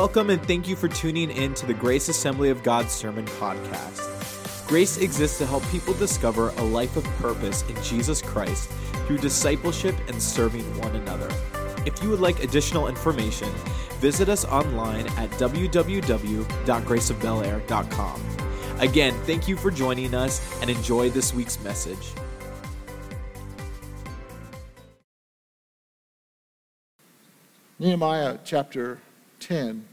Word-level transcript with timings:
Welcome 0.00 0.30
and 0.30 0.42
thank 0.46 0.66
you 0.66 0.76
for 0.76 0.88
tuning 0.88 1.30
in 1.30 1.52
to 1.52 1.66
the 1.66 1.74
Grace 1.74 2.08
Assembly 2.08 2.48
of 2.48 2.62
God 2.62 2.90
Sermon 2.90 3.26
Podcast. 3.26 4.66
Grace 4.66 4.96
exists 4.96 5.36
to 5.36 5.44
help 5.44 5.62
people 5.68 5.92
discover 5.92 6.48
a 6.48 6.62
life 6.62 6.96
of 6.96 7.04
purpose 7.18 7.68
in 7.68 7.76
Jesus 7.82 8.22
Christ 8.22 8.70
through 9.06 9.18
discipleship 9.18 9.94
and 10.08 10.22
serving 10.22 10.64
one 10.78 10.96
another. 10.96 11.28
If 11.84 12.02
you 12.02 12.08
would 12.08 12.20
like 12.20 12.42
additional 12.42 12.88
information, 12.88 13.50
visit 13.98 14.30
us 14.30 14.46
online 14.46 15.06
at 15.18 15.28
www.graceofbelair.com. 15.32 18.22
Again, 18.78 19.12
thank 19.24 19.48
you 19.48 19.56
for 19.58 19.70
joining 19.70 20.14
us 20.14 20.62
and 20.62 20.70
enjoy 20.70 21.10
this 21.10 21.34
week's 21.34 21.62
message. 21.62 22.12
Nehemiah 27.78 28.38
chapter 28.46 28.98
10 29.40 29.68
um, 29.68 29.89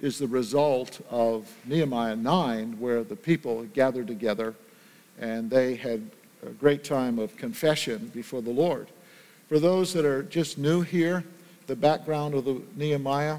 is 0.00 0.18
the 0.18 0.26
result 0.26 1.00
of 1.10 1.52
Nehemiah 1.66 2.16
9, 2.16 2.80
where 2.80 3.04
the 3.04 3.16
people 3.16 3.64
gathered 3.74 4.06
together 4.06 4.54
and 5.18 5.50
they 5.50 5.74
had 5.74 6.10
a 6.46 6.50
great 6.50 6.82
time 6.82 7.18
of 7.18 7.36
confession 7.36 8.10
before 8.14 8.40
the 8.40 8.50
Lord. 8.50 8.88
For 9.48 9.58
those 9.58 9.92
that 9.92 10.04
are 10.04 10.22
just 10.22 10.56
new 10.56 10.80
here, 10.80 11.24
the 11.66 11.76
background 11.76 12.34
of 12.34 12.44
the 12.44 12.62
Nehemiah 12.76 13.38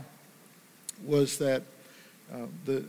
was 1.04 1.38
that 1.40 1.64
uh, 2.32 2.46
the, 2.66 2.86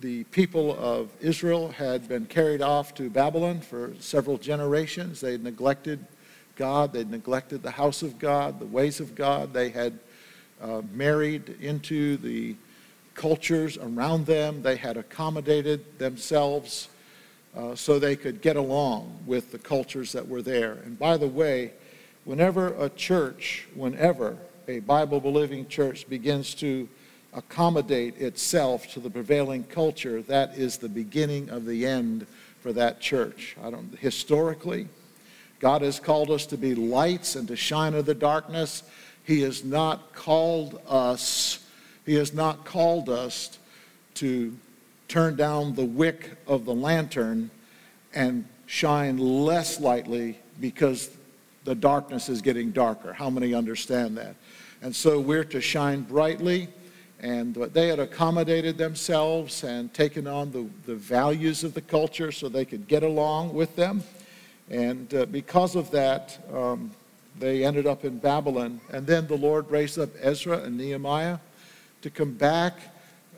the 0.00 0.24
people 0.24 0.76
of 0.78 1.08
Israel 1.20 1.70
had 1.70 2.08
been 2.08 2.26
carried 2.26 2.60
off 2.60 2.94
to 2.96 3.08
Babylon 3.08 3.60
for 3.60 3.92
several 3.98 4.36
generations. 4.36 5.20
They 5.20 5.32
had 5.32 5.42
neglected 5.42 6.04
God, 6.56 6.92
they 6.92 7.04
neglected 7.04 7.62
the 7.62 7.70
house 7.70 8.02
of 8.02 8.18
God, 8.18 8.58
the 8.58 8.66
ways 8.66 9.00
of 9.00 9.14
God. 9.14 9.52
They 9.52 9.70
had 9.70 9.98
uh, 10.60 10.82
married 10.92 11.56
into 11.60 12.16
the 12.18 12.56
cultures 13.18 13.76
around 13.76 14.26
them. 14.26 14.62
They 14.62 14.76
had 14.76 14.96
accommodated 14.96 15.98
themselves 15.98 16.88
uh, 17.56 17.74
so 17.74 17.98
they 17.98 18.14
could 18.14 18.40
get 18.40 18.54
along 18.54 19.18
with 19.26 19.50
the 19.50 19.58
cultures 19.58 20.12
that 20.12 20.26
were 20.26 20.40
there. 20.40 20.74
And 20.84 20.96
by 20.96 21.16
the 21.16 21.26
way, 21.26 21.72
whenever 22.24 22.68
a 22.74 22.88
church, 22.88 23.66
whenever 23.74 24.38
a 24.68 24.78
Bible 24.80 25.20
believing 25.20 25.66
church 25.66 26.08
begins 26.08 26.54
to 26.56 26.88
accommodate 27.32 28.16
itself 28.18 28.86
to 28.92 29.00
the 29.00 29.10
prevailing 29.10 29.64
culture, 29.64 30.22
that 30.22 30.56
is 30.56 30.78
the 30.78 30.88
beginning 30.88 31.50
of 31.50 31.66
the 31.66 31.84
end 31.84 32.24
for 32.60 32.72
that 32.72 33.00
church. 33.00 33.56
I 33.62 33.70
don't 33.70 33.98
historically, 33.98 34.88
God 35.58 35.82
has 35.82 35.98
called 35.98 36.30
us 36.30 36.46
to 36.46 36.56
be 36.56 36.76
lights 36.76 37.34
and 37.34 37.48
to 37.48 37.56
shine 37.56 37.94
in 37.94 38.04
the 38.04 38.14
darkness. 38.14 38.84
He 39.24 39.40
has 39.42 39.64
not 39.64 40.12
called 40.14 40.80
us, 40.86 41.66
He 42.08 42.14
has 42.14 42.32
not 42.32 42.64
called 42.64 43.10
us 43.10 43.58
to 44.14 44.56
turn 45.08 45.36
down 45.36 45.74
the 45.74 45.84
wick 45.84 46.38
of 46.46 46.64
the 46.64 46.72
lantern 46.72 47.50
and 48.14 48.46
shine 48.64 49.18
less 49.18 49.78
lightly 49.78 50.38
because 50.58 51.10
the 51.64 51.74
darkness 51.74 52.30
is 52.30 52.40
getting 52.40 52.70
darker. 52.70 53.12
How 53.12 53.28
many 53.28 53.52
understand 53.52 54.16
that? 54.16 54.36
And 54.80 54.96
so 54.96 55.20
we're 55.20 55.44
to 55.44 55.60
shine 55.60 56.00
brightly. 56.00 56.68
And 57.20 57.54
they 57.54 57.88
had 57.88 57.98
accommodated 57.98 58.78
themselves 58.78 59.62
and 59.62 59.92
taken 59.92 60.26
on 60.26 60.50
the, 60.50 60.66
the 60.86 60.94
values 60.94 61.62
of 61.62 61.74
the 61.74 61.82
culture 61.82 62.32
so 62.32 62.48
they 62.48 62.64
could 62.64 62.88
get 62.88 63.02
along 63.02 63.52
with 63.52 63.76
them. 63.76 64.02
And 64.70 65.12
uh, 65.12 65.26
because 65.26 65.76
of 65.76 65.90
that, 65.90 66.38
um, 66.54 66.90
they 67.38 67.66
ended 67.66 67.86
up 67.86 68.06
in 68.06 68.16
Babylon. 68.16 68.80
And 68.94 69.06
then 69.06 69.26
the 69.26 69.36
Lord 69.36 69.70
raised 69.70 69.98
up 69.98 70.08
Ezra 70.22 70.60
and 70.60 70.78
Nehemiah 70.78 71.40
to 72.02 72.10
come 72.10 72.32
back 72.32 72.78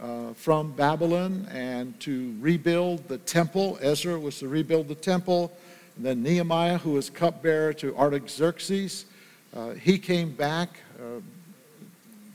uh, 0.00 0.32
from 0.34 0.72
Babylon 0.72 1.46
and 1.50 1.98
to 2.00 2.34
rebuild 2.40 3.06
the 3.08 3.18
temple. 3.18 3.78
Ezra 3.80 4.18
was 4.18 4.38
to 4.38 4.48
rebuild 4.48 4.88
the 4.88 4.94
temple. 4.94 5.52
And 5.96 6.04
then 6.04 6.22
Nehemiah, 6.22 6.78
who 6.78 6.92
was 6.92 7.10
cupbearer 7.10 7.72
to 7.74 7.96
Artaxerxes, 7.96 9.06
uh, 9.54 9.70
he 9.70 9.98
came 9.98 10.30
back 10.30 10.80
uh, 10.98 11.20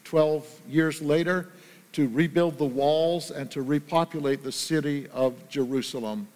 12 0.03 0.61
years 0.69 1.01
later 1.01 1.49
to 1.93 2.07
rebuild 2.09 2.57
the 2.57 2.65
walls 2.65 3.31
and 3.31 3.49
to 3.51 3.61
repopulate 3.61 4.43
the 4.43 4.51
city 4.51 5.07
of 5.13 5.33
Jerusalem. 5.49 6.27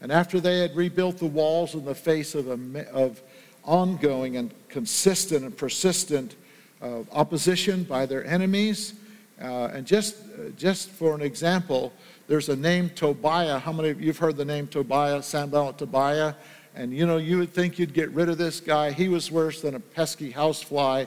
And 0.00 0.10
after 0.10 0.40
they 0.40 0.58
had 0.58 0.74
rebuilt 0.74 1.18
the 1.18 1.26
walls 1.26 1.74
in 1.74 1.84
the 1.84 1.94
face 1.94 2.34
of, 2.34 2.48
a, 2.48 2.90
of 2.92 3.22
ongoing 3.64 4.36
and 4.36 4.52
consistent 4.68 5.44
and 5.44 5.56
persistent 5.56 6.34
uh, 6.82 7.00
opposition 7.12 7.84
by 7.84 8.06
their 8.06 8.24
enemies. 8.26 8.94
Uh, 9.40 9.70
and 9.72 9.86
just, 9.86 10.16
uh, 10.16 10.50
just 10.56 10.90
for 10.90 11.14
an 11.14 11.20
example, 11.20 11.92
there's 12.28 12.48
a 12.48 12.56
name 12.56 12.90
Tobiah. 12.90 13.58
How 13.58 13.72
many 13.72 13.90
of 13.90 14.00
you 14.00 14.08
have 14.08 14.18
heard 14.18 14.36
the 14.36 14.44
name 14.44 14.66
Tobiah, 14.68 15.22
Sanballat 15.22 15.78
Tobiah? 15.78 16.34
And 16.74 16.92
you 16.92 17.06
know, 17.06 17.18
you 17.18 17.38
would 17.38 17.52
think 17.52 17.78
you'd 17.78 17.94
get 17.94 18.10
rid 18.10 18.28
of 18.28 18.38
this 18.38 18.60
guy. 18.60 18.92
He 18.92 19.08
was 19.08 19.30
worse 19.30 19.60
than 19.60 19.74
a 19.74 19.80
pesky 19.80 20.30
housefly. 20.30 21.04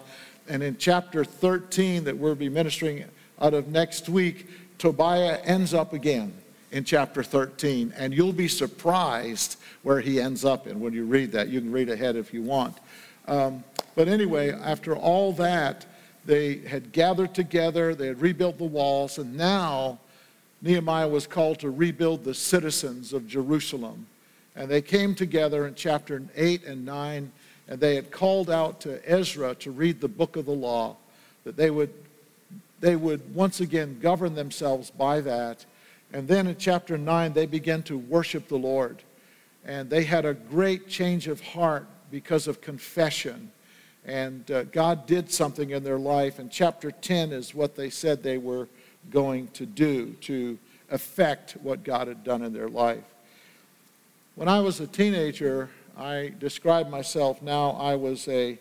And 0.47 0.63
in 0.63 0.77
chapter 0.77 1.25
13 1.25 2.05
that 2.05 2.17
we'll 2.17 2.35
be 2.35 2.49
ministering 2.49 3.05
out 3.39 3.53
of 3.53 3.67
next 3.67 4.07
week, 4.07 4.47
Tobiah 4.77 5.39
ends 5.43 5.73
up 5.73 5.93
again 5.93 6.33
in 6.71 6.83
chapter 6.83 7.23
13. 7.23 7.93
And 7.97 8.13
you'll 8.13 8.33
be 8.33 8.47
surprised 8.47 9.57
where 9.83 9.99
he 9.99 10.21
ends 10.21 10.45
up 10.45 10.67
in 10.67 10.79
when 10.79 10.93
you 10.93 11.05
read 11.05 11.31
that. 11.33 11.49
You 11.49 11.59
can 11.59 11.71
read 11.71 11.89
ahead 11.89 12.16
if 12.16 12.33
you 12.33 12.41
want. 12.43 12.77
Um, 13.27 13.63
but 13.95 14.07
anyway, 14.07 14.51
after 14.51 14.95
all 14.95 15.33
that, 15.33 15.85
they 16.27 16.57
had 16.59 16.91
gathered 16.91 17.33
together, 17.33 17.95
they 17.95 18.07
had 18.07 18.21
rebuilt 18.21 18.59
the 18.59 18.65
walls, 18.65 19.17
and 19.17 19.35
now 19.35 19.97
Nehemiah 20.61 21.07
was 21.07 21.25
called 21.25 21.59
to 21.59 21.71
rebuild 21.71 22.23
the 22.23 22.35
citizens 22.35 23.13
of 23.13 23.27
Jerusalem. 23.27 24.05
And 24.55 24.69
they 24.69 24.81
came 24.81 25.16
together 25.16 25.66
in 25.66 25.73
chapter 25.73 26.21
8 26.35 26.66
and 26.66 26.85
9, 26.85 27.31
and 27.67 27.79
they 27.79 27.95
had 27.95 28.11
called 28.11 28.51
out 28.51 28.79
to 28.81 29.01
Ezra 29.09 29.55
to 29.55 29.71
read 29.71 29.99
the 29.99 30.07
book 30.07 30.35
of 30.35 30.45
the 30.45 30.51
law, 30.51 30.95
that 31.43 31.57
they 31.57 31.71
would, 31.71 31.93
they 32.79 32.95
would 32.95 33.33
once 33.33 33.59
again 33.59 33.99
govern 33.99 34.35
themselves 34.35 34.91
by 34.91 35.21
that 35.21 35.66
and 36.13 36.27
then 36.27 36.47
in 36.47 36.55
chapter 36.57 36.97
9, 36.97 37.33
they 37.33 37.45
began 37.45 37.83
to 37.83 37.97
worship 37.97 38.47
the 38.47 38.57
Lord. 38.57 39.03
And 39.66 39.89
they 39.89 40.03
had 40.03 40.25
a 40.25 40.33
great 40.33 40.87
change 40.87 41.27
of 41.27 41.41
heart 41.41 41.85
because 42.09 42.47
of 42.47 42.61
confession. 42.61 43.51
And 44.07 44.50
uh, 44.50 44.63
God 44.63 45.06
did 45.06 45.29
something 45.29 45.72
in 45.72 45.84
their 45.84 46.00
life. 46.00 46.40
And 46.40 46.50
chapter 46.50 46.91
10 46.91 47.34
is 47.34 47.53
what 47.53 47.75
they 47.75 47.90
said 47.90 48.23
they 48.23 48.38
were 48.38 48.69
going 49.12 49.50
to 49.50 49.66
do 49.66 50.13
to 50.22 50.57
affect 50.90 51.57
what 51.62 51.84
God 51.84 52.07
had 52.07 52.23
done 52.23 52.41
in 52.41 52.53
their 52.53 52.69
life. 52.69 53.03
When 54.35 54.47
I 54.47 54.62
was 54.62 54.79
a 54.79 54.88
teenager, 54.88 55.69
I 55.97 56.34
described 56.40 56.90
myself 56.90 57.41
now 57.41 57.72
I 57.72 57.96
was 57.96 58.28
a 58.29 58.57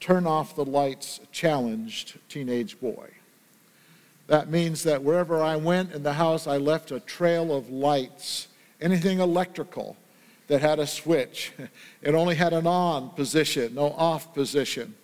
turn 0.00 0.26
off 0.26 0.54
the 0.54 0.64
lights 0.64 1.20
challenged 1.32 2.18
teenage 2.28 2.78
boy. 2.78 3.08
That 4.26 4.50
means 4.50 4.82
that 4.82 5.02
wherever 5.02 5.40
I 5.42 5.56
went 5.56 5.92
in 5.92 6.02
the 6.02 6.14
house, 6.14 6.46
I 6.46 6.58
left 6.58 6.90
a 6.90 7.00
trail 7.00 7.54
of 7.54 7.70
lights, 7.70 8.48
anything 8.80 9.20
electrical 9.20 9.96
that 10.46 10.60
had 10.60 10.78
a 10.78 10.86
switch. 10.86 11.52
It 12.02 12.14
only 12.14 12.34
had 12.34 12.52
an 12.52 12.66
on 12.66 13.10
position, 13.10 13.74
no 13.74 13.92
off 13.92 14.34
position. 14.34 14.94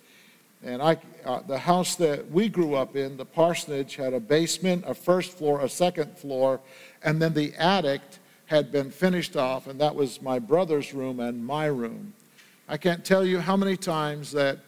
And 0.63 0.79
I, 0.81 0.97
uh, 1.25 1.41
the 1.47 1.57
house 1.57 1.95
that 1.95 2.29
we 2.29 2.47
grew 2.47 2.75
up 2.75 2.95
in, 2.95 3.17
the 3.17 3.25
parsonage, 3.25 3.95
had 3.95 4.13
a 4.13 4.19
basement, 4.19 4.83
a 4.85 4.93
first 4.93 5.31
floor, 5.31 5.61
a 5.61 5.69
second 5.69 6.15
floor, 6.15 6.59
and 7.01 7.19
then 7.19 7.33
the 7.33 7.55
attic 7.55 8.01
had 8.45 8.71
been 8.71 8.91
finished 8.91 9.35
off, 9.35 9.65
and 9.65 9.81
that 9.81 9.95
was 9.95 10.21
my 10.21 10.37
brother's 10.37 10.93
room 10.93 11.19
and 11.19 11.43
my 11.43 11.65
room. 11.65 12.13
I 12.67 12.77
can't 12.77 13.03
tell 13.03 13.25
you 13.25 13.39
how 13.39 13.57
many 13.57 13.75
times 13.75 14.31
that 14.33 14.59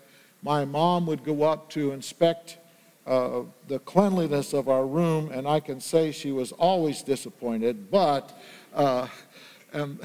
my 0.41 0.65
mom 0.65 1.05
would 1.05 1.23
go 1.23 1.43
up 1.43 1.69
to 1.71 1.91
inspect 1.91 2.57
uh, 3.05 3.41
the 3.67 3.79
cleanliness 3.79 4.53
of 4.53 4.69
our 4.69 4.87
room, 4.87 5.29
and 5.31 5.47
I 5.47 5.59
can 5.59 5.79
say 5.79 6.11
she 6.11 6.31
was 6.31 6.51
always 6.53 7.03
disappointed, 7.03 7.91
but, 7.91 8.39
uh, 8.73 9.07
and, 9.73 9.99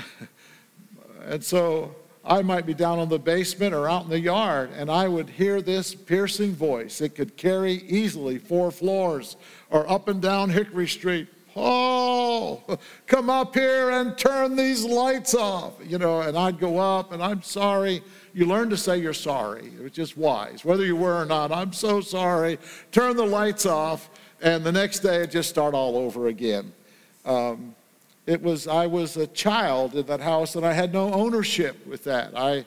and 1.24 1.42
so 1.42 1.94
I 2.24 2.42
might 2.42 2.66
be 2.66 2.74
down 2.74 2.98
in 2.98 3.08
the 3.08 3.18
basement 3.18 3.74
or 3.74 3.88
out 3.88 4.04
in 4.04 4.10
the 4.10 4.20
yard, 4.20 4.70
and 4.76 4.90
I 4.90 5.08
would 5.08 5.30
hear 5.30 5.62
this 5.62 5.94
piercing 5.94 6.52
voice. 6.52 7.00
It 7.00 7.14
could 7.14 7.36
carry 7.36 7.72
easily 7.88 8.38
four 8.38 8.70
floors 8.70 9.36
or 9.70 9.90
up 9.90 10.08
and 10.08 10.20
down 10.20 10.50
Hickory 10.50 10.88
Street. 10.88 11.28
Oh, 11.56 12.62
come 13.06 13.30
up 13.30 13.54
here 13.54 13.90
and 13.90 14.16
turn 14.16 14.56
these 14.56 14.84
lights 14.84 15.34
off. 15.34 15.72
You 15.84 15.98
know, 15.98 16.20
and 16.20 16.36
I'd 16.36 16.60
go 16.60 16.78
up 16.78 17.12
and 17.12 17.22
I'm 17.22 17.42
sorry. 17.42 18.02
You 18.34 18.44
learn 18.44 18.68
to 18.70 18.76
say 18.76 18.98
you're 18.98 19.14
sorry, 19.14 19.66
It 19.66 19.82
was 19.82 19.92
just 19.92 20.16
wise. 20.16 20.64
Whether 20.64 20.84
you 20.84 20.96
were 20.96 21.22
or 21.22 21.24
not, 21.24 21.50
I'm 21.50 21.72
so 21.72 22.00
sorry. 22.00 22.58
Turn 22.92 23.16
the 23.16 23.26
lights 23.26 23.64
off, 23.64 24.10
and 24.42 24.62
the 24.62 24.70
next 24.70 25.00
day 25.00 25.26
just 25.26 25.48
start 25.48 25.74
all 25.74 25.96
over 25.96 26.28
again. 26.28 26.72
Um, 27.24 27.74
it 28.28 28.42
was 28.42 28.68
I 28.68 28.86
was 28.86 29.16
a 29.16 29.26
child 29.26 29.94
in 29.94 30.04
that 30.06 30.20
house, 30.20 30.54
and 30.54 30.66
I 30.66 30.74
had 30.74 30.92
no 30.92 31.10
ownership 31.14 31.86
with 31.86 32.04
that. 32.04 32.36
I, 32.36 32.66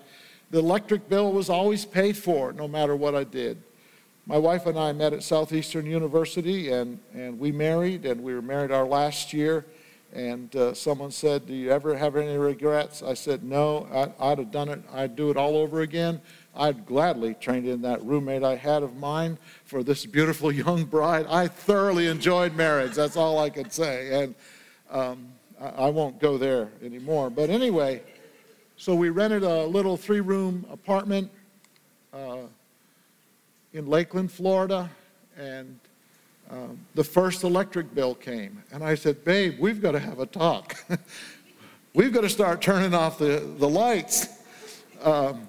the 0.49 0.57
electric 0.57 1.07
bill 1.07 1.31
was 1.31 1.49
always 1.51 1.85
paid 1.85 2.17
for, 2.17 2.51
no 2.51 2.67
matter 2.67 2.95
what 2.95 3.13
I 3.13 3.23
did. 3.23 3.61
my 4.25 4.39
wife 4.39 4.65
and 4.65 4.77
I 4.77 4.91
met 4.91 5.13
at 5.13 5.21
Southeastern 5.21 5.85
University, 5.85 6.71
and, 6.71 6.97
and 7.13 7.37
we 7.37 7.51
married, 7.51 8.05
and 8.07 8.23
we 8.23 8.33
were 8.33 8.41
married 8.41 8.71
our 8.71 8.85
last 8.85 9.33
year. 9.33 9.67
And 10.13 10.53
uh, 10.55 10.73
someone 10.73 11.11
said, 11.11 11.45
Do 11.45 11.53
you 11.53 11.69
ever 11.69 11.95
have 11.95 12.15
any 12.15 12.37
regrets? 12.37 13.03
I 13.03 13.13
said, 13.13 13.43
No, 13.43 13.87
I, 14.19 14.29
would 14.29 14.39
have 14.39 14.51
done 14.51 14.69
it. 14.69 14.81
I'd 14.91 15.15
do 15.15 15.29
it 15.29 15.37
all 15.37 15.55
over 15.55 15.81
again. 15.81 16.21
I'd 16.55 16.87
gladly 16.87 17.35
trained 17.35 17.67
in 17.67 17.83
that 17.83 18.03
roommate 18.03 18.43
I 18.43 18.55
had 18.55 18.81
of 18.81 18.97
mine 18.97 19.37
for 19.63 19.83
this 19.83 20.07
beautiful 20.07 20.51
young 20.51 20.85
bride. 20.85 21.27
I 21.29 21.47
thoroughly 21.47 22.07
enjoyed 22.07 22.55
marriage. 22.55 22.93
That's 22.95 23.15
all 23.15 23.37
I 23.37 23.51
could 23.51 23.71
say. 23.71 24.23
And 24.23 24.35
um, 24.89 25.27
I, 25.61 25.89
won't 25.89 26.19
go 26.19 26.37
there 26.37 26.69
anymore. 26.83 27.29
But 27.29 27.49
anyway, 27.49 28.01
so 28.77 28.95
we 28.95 29.09
rented 29.09 29.43
a 29.43 29.65
little 29.65 29.95
three 29.95 30.19
room 30.19 30.65
apartment 30.71 31.29
uh, 32.13 32.47
in 33.73 33.87
Lakeland, 33.87 34.31
Florida. 34.31 34.89
And 35.37 35.79
um, 36.49 36.79
the 36.95 37.03
first 37.03 37.43
electric 37.43 37.93
bill 37.93 38.15
came. 38.15 38.63
And 38.71 38.83
I 38.83 38.95
said, 38.95 39.23
Babe, 39.23 39.57
we've 39.59 39.81
got 39.81 39.91
to 39.91 39.99
have 39.99 40.19
a 40.19 40.25
talk. 40.25 40.75
we've 41.93 42.11
got 42.11 42.21
to 42.21 42.29
start 42.29 42.61
turning 42.61 42.93
off 42.93 43.19
the, 43.19 43.53
the 43.57 43.69
lights. 43.69 44.27
Um, 45.03 45.47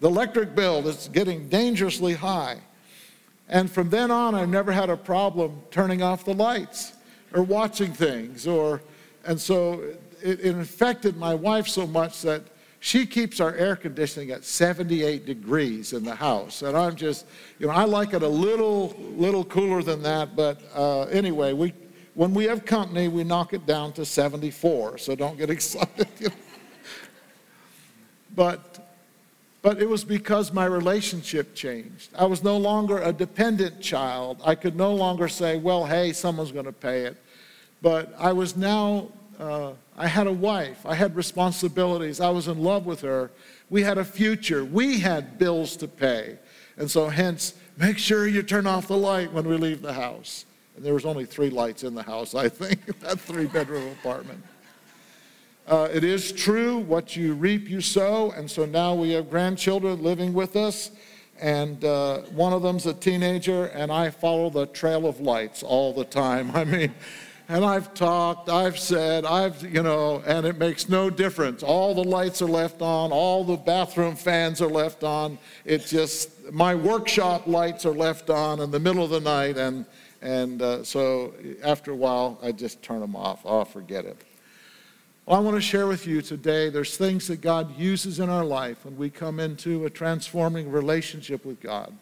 the 0.00 0.08
electric 0.08 0.54
bill 0.54 0.86
is 0.88 1.08
getting 1.12 1.48
dangerously 1.48 2.14
high. 2.14 2.58
And 3.48 3.70
from 3.70 3.90
then 3.90 4.10
on, 4.10 4.34
I've 4.34 4.48
never 4.48 4.72
had 4.72 4.90
a 4.90 4.96
problem 4.96 5.60
turning 5.70 6.02
off 6.02 6.24
the 6.24 6.34
lights 6.34 6.94
or 7.32 7.42
watching 7.42 7.92
things. 7.92 8.46
Or, 8.46 8.80
and 9.28 9.40
so 9.40 9.80
it, 10.22 10.40
it 10.40 10.56
affected 10.56 11.16
my 11.16 11.34
wife 11.34 11.68
so 11.68 11.86
much 11.86 12.22
that 12.22 12.42
she 12.80 13.06
keeps 13.06 13.40
our 13.40 13.54
air 13.54 13.76
conditioning 13.76 14.30
at 14.30 14.44
78 14.44 15.26
degrees 15.26 15.92
in 15.92 16.02
the 16.04 16.14
house. 16.14 16.62
And 16.62 16.76
I'm 16.76 16.96
just, 16.96 17.26
you 17.58 17.66
know, 17.66 17.72
I 17.72 17.84
like 17.84 18.14
it 18.14 18.22
a 18.22 18.28
little, 18.28 18.94
little 18.98 19.44
cooler 19.44 19.82
than 19.82 20.02
that. 20.02 20.34
But 20.34 20.60
uh, 20.74 21.02
anyway, 21.02 21.52
we, 21.52 21.74
when 22.14 22.32
we 22.34 22.44
have 22.44 22.64
company, 22.64 23.08
we 23.08 23.24
knock 23.24 23.52
it 23.52 23.66
down 23.66 23.92
to 23.94 24.04
74. 24.04 24.98
So 24.98 25.14
don't 25.14 25.36
get 25.36 25.50
excited. 25.58 26.08
You 26.18 26.28
know? 26.28 26.34
But 28.34 28.88
but 29.60 29.82
it 29.82 29.88
was 29.88 30.04
because 30.04 30.52
my 30.52 30.64
relationship 30.64 31.54
changed. 31.54 32.10
I 32.16 32.26
was 32.26 32.44
no 32.44 32.56
longer 32.56 33.02
a 33.02 33.12
dependent 33.12 33.80
child. 33.80 34.40
I 34.44 34.54
could 34.54 34.76
no 34.76 34.94
longer 34.94 35.28
say, 35.28 35.58
well, 35.58 35.84
hey, 35.84 36.12
someone's 36.12 36.52
going 36.52 36.66
to 36.66 36.72
pay 36.72 37.00
it. 37.02 37.16
But 37.82 38.14
I 38.18 38.32
was 38.32 38.56
now, 38.56 39.08
uh, 39.38 39.72
I 39.96 40.08
had 40.08 40.26
a 40.26 40.32
wife. 40.32 40.84
I 40.84 40.94
had 40.94 41.14
responsibilities. 41.14 42.20
I 42.20 42.30
was 42.30 42.48
in 42.48 42.62
love 42.62 42.86
with 42.86 43.00
her. 43.02 43.30
We 43.70 43.82
had 43.82 43.98
a 43.98 44.04
future. 44.04 44.64
We 44.64 44.98
had 44.98 45.38
bills 45.38 45.76
to 45.76 45.88
pay. 45.88 46.38
And 46.76 46.90
so, 46.90 47.08
hence, 47.08 47.54
make 47.76 47.98
sure 47.98 48.26
you 48.26 48.42
turn 48.42 48.66
off 48.66 48.88
the 48.88 48.96
light 48.96 49.32
when 49.32 49.46
we 49.48 49.56
leave 49.56 49.82
the 49.82 49.92
house. 49.92 50.44
And 50.76 50.84
there 50.84 50.94
was 50.94 51.04
only 51.04 51.24
three 51.24 51.50
lights 51.50 51.84
in 51.84 51.94
the 51.94 52.02
house, 52.02 52.34
I 52.34 52.48
think, 52.48 52.84
that 53.00 53.20
three 53.20 53.46
bedroom 53.46 53.88
apartment. 54.00 54.42
Uh, 55.66 55.88
it 55.92 56.02
is 56.02 56.32
true, 56.32 56.78
what 56.78 57.14
you 57.14 57.34
reap, 57.34 57.68
you 57.68 57.80
sow. 57.80 58.30
And 58.32 58.50
so 58.50 58.64
now 58.64 58.94
we 58.94 59.10
have 59.10 59.28
grandchildren 59.28 60.02
living 60.02 60.32
with 60.32 60.56
us. 60.56 60.90
And 61.40 61.84
uh, 61.84 62.22
one 62.32 62.52
of 62.52 62.62
them's 62.62 62.86
a 62.86 62.94
teenager, 62.94 63.66
and 63.66 63.92
I 63.92 64.10
follow 64.10 64.50
the 64.50 64.66
trail 64.66 65.06
of 65.06 65.20
lights 65.20 65.62
all 65.62 65.92
the 65.92 66.04
time. 66.04 66.50
I 66.54 66.64
mean, 66.64 66.94
and 67.48 67.64
I've 67.64 67.94
talked, 67.94 68.50
I've 68.50 68.78
said, 68.78 69.24
I've, 69.24 69.62
you 69.62 69.82
know, 69.82 70.22
and 70.26 70.46
it 70.46 70.58
makes 70.58 70.88
no 70.88 71.08
difference. 71.08 71.62
All 71.62 71.94
the 71.94 72.04
lights 72.04 72.42
are 72.42 72.48
left 72.48 72.82
on, 72.82 73.10
all 73.10 73.42
the 73.42 73.56
bathroom 73.56 74.16
fans 74.16 74.60
are 74.60 74.68
left 74.68 75.02
on. 75.02 75.38
It's 75.64 75.88
just, 75.88 76.52
my 76.52 76.74
workshop 76.74 77.46
lights 77.46 77.86
are 77.86 77.94
left 77.94 78.28
on 78.28 78.60
in 78.60 78.70
the 78.70 78.78
middle 78.78 79.02
of 79.02 79.08
the 79.08 79.20
night. 79.20 79.56
And, 79.56 79.86
and 80.20 80.60
uh, 80.60 80.84
so 80.84 81.32
after 81.64 81.92
a 81.92 81.96
while, 81.96 82.38
I 82.42 82.52
just 82.52 82.82
turn 82.82 83.00
them 83.00 83.16
off. 83.16 83.40
Oh, 83.46 83.64
forget 83.64 84.04
it. 84.04 84.20
Well, 85.24 85.38
I 85.38 85.40
want 85.40 85.56
to 85.56 85.62
share 85.62 85.86
with 85.86 86.06
you 86.06 86.20
today 86.20 86.68
there's 86.68 86.98
things 86.98 87.28
that 87.28 87.40
God 87.40 87.78
uses 87.78 88.20
in 88.20 88.28
our 88.28 88.44
life 88.44 88.84
when 88.84 88.98
we 88.98 89.08
come 89.08 89.40
into 89.40 89.86
a 89.86 89.90
transforming 89.90 90.70
relationship 90.70 91.46
with 91.46 91.60
God. 91.60 91.94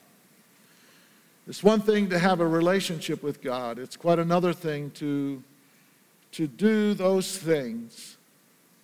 It's 1.49 1.63
one 1.63 1.81
thing 1.81 2.09
to 2.11 2.19
have 2.19 2.41
a 2.41 2.47
relationship 2.47 3.23
with 3.23 3.41
God, 3.41 3.79
it's 3.79 3.97
quite 3.97 4.19
another 4.19 4.53
thing 4.53 4.91
to, 4.93 5.43
to 6.33 6.47
do 6.47 6.93
those 6.93 7.39
things, 7.39 8.17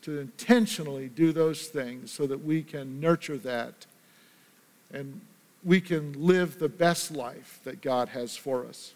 to 0.03 0.21
intentionally 0.21 1.09
do 1.09 1.33
those 1.33 1.67
things 1.67 2.13
so 2.13 2.27
that 2.27 2.45
we 2.45 2.63
can 2.63 3.01
nurture 3.01 3.39
that 3.39 3.87
and 4.93 5.21
we 5.65 5.81
can 5.81 6.13
live 6.25 6.59
the 6.59 6.69
best 6.69 7.11
life 7.11 7.61
that 7.65 7.81
God 7.83 8.09
has 8.11 8.37
for 8.37 8.65
us. 8.67 8.95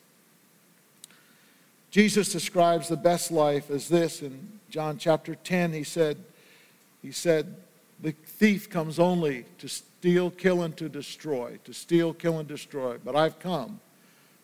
Jesus 1.91 2.31
describes 2.31 2.89
the 2.89 2.97
best 2.97 3.31
life 3.31 3.71
as 3.71 3.89
this 3.89 4.21
in 4.21 4.61
John 4.69 4.99
chapter 4.99 5.35
10. 5.35 5.73
He 5.73 5.85
said, 5.85 6.19
he 7.03 7.13
said, 7.13 7.55
thief 8.39 8.69
comes 8.69 8.99
only 8.99 9.45
to 9.59 9.69
steal, 9.69 10.31
kill, 10.31 10.63
and 10.63 10.77
to 10.77 10.89
destroy, 10.89 11.59
to 11.65 11.73
steal, 11.73 12.13
kill, 12.13 12.39
and 12.39 12.49
destroy. 12.49 12.99
But 13.03 13.17
I've 13.17 13.39
come 13.39 13.81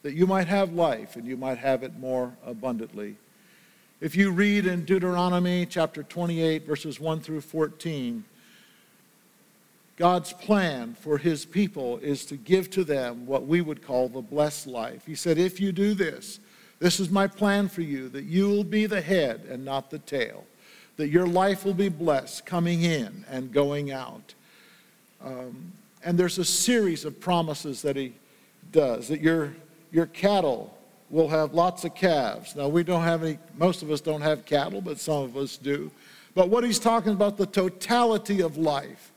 that 0.02 0.14
you 0.14 0.26
might 0.26 0.48
have 0.48 0.72
life 0.72 1.16
and 1.16 1.26
you 1.26 1.36
might 1.36 1.58
have 1.58 1.82
it 1.82 1.98
more 1.98 2.32
abundantly. 2.44 3.16
If 4.00 4.16
you 4.16 4.32
read 4.32 4.66
in 4.66 4.84
Deuteronomy 4.84 5.64
chapter 5.66 6.02
28, 6.02 6.66
verses 6.66 6.98
1 6.98 7.20
through 7.20 7.42
14, 7.42 8.24
God's 9.96 10.32
plan 10.32 10.96
for 10.98 11.18
his 11.18 11.44
people 11.44 11.98
is 11.98 12.24
to 12.26 12.36
give 12.36 12.70
to 12.70 12.82
them 12.82 13.26
what 13.26 13.46
we 13.46 13.60
would 13.60 13.86
call 13.86 14.08
the 14.08 14.22
blessed 14.22 14.66
life. 14.66 15.06
He 15.06 15.14
said, 15.14 15.38
If 15.38 15.60
you 15.60 15.70
do 15.70 15.94
this, 15.94 16.40
this 16.80 16.98
is 16.98 17.10
my 17.10 17.28
plan 17.28 17.68
for 17.68 17.82
you 17.82 18.08
that 18.08 18.24
you 18.24 18.48
will 18.48 18.64
be 18.64 18.86
the 18.86 19.02
head 19.02 19.46
and 19.48 19.64
not 19.64 19.90
the 19.90 20.00
tail, 20.00 20.44
that 21.02 21.08
your 21.08 21.26
life 21.26 21.64
will 21.64 21.74
be 21.74 21.88
blessed 21.88 22.46
coming 22.46 22.82
in 22.82 23.24
and 23.28 23.50
going 23.50 23.90
out. 23.90 24.34
Um, 25.20 25.72
and 26.04 26.16
there's 26.16 26.38
a 26.38 26.44
series 26.44 27.04
of 27.04 27.18
promises 27.18 27.82
that 27.82 27.96
he 27.96 28.12
does 28.70 29.08
that 29.08 29.20
your, 29.20 29.52
your 29.90 30.06
cattle 30.06 30.78
will 31.10 31.26
have 31.26 31.54
lots 31.54 31.84
of 31.84 31.96
calves. 31.96 32.54
Now, 32.54 32.68
we 32.68 32.84
don't 32.84 33.02
have 33.02 33.24
any, 33.24 33.36
most 33.58 33.82
of 33.82 33.90
us 33.90 34.00
don't 34.00 34.20
have 34.20 34.44
cattle, 34.44 34.80
but 34.80 35.00
some 35.00 35.24
of 35.24 35.36
us 35.36 35.56
do. 35.56 35.90
But 36.36 36.50
what 36.50 36.62
he's 36.62 36.78
talking 36.78 37.14
about, 37.14 37.36
the 37.36 37.46
totality 37.46 38.40
of 38.40 38.56
life. 38.56 39.10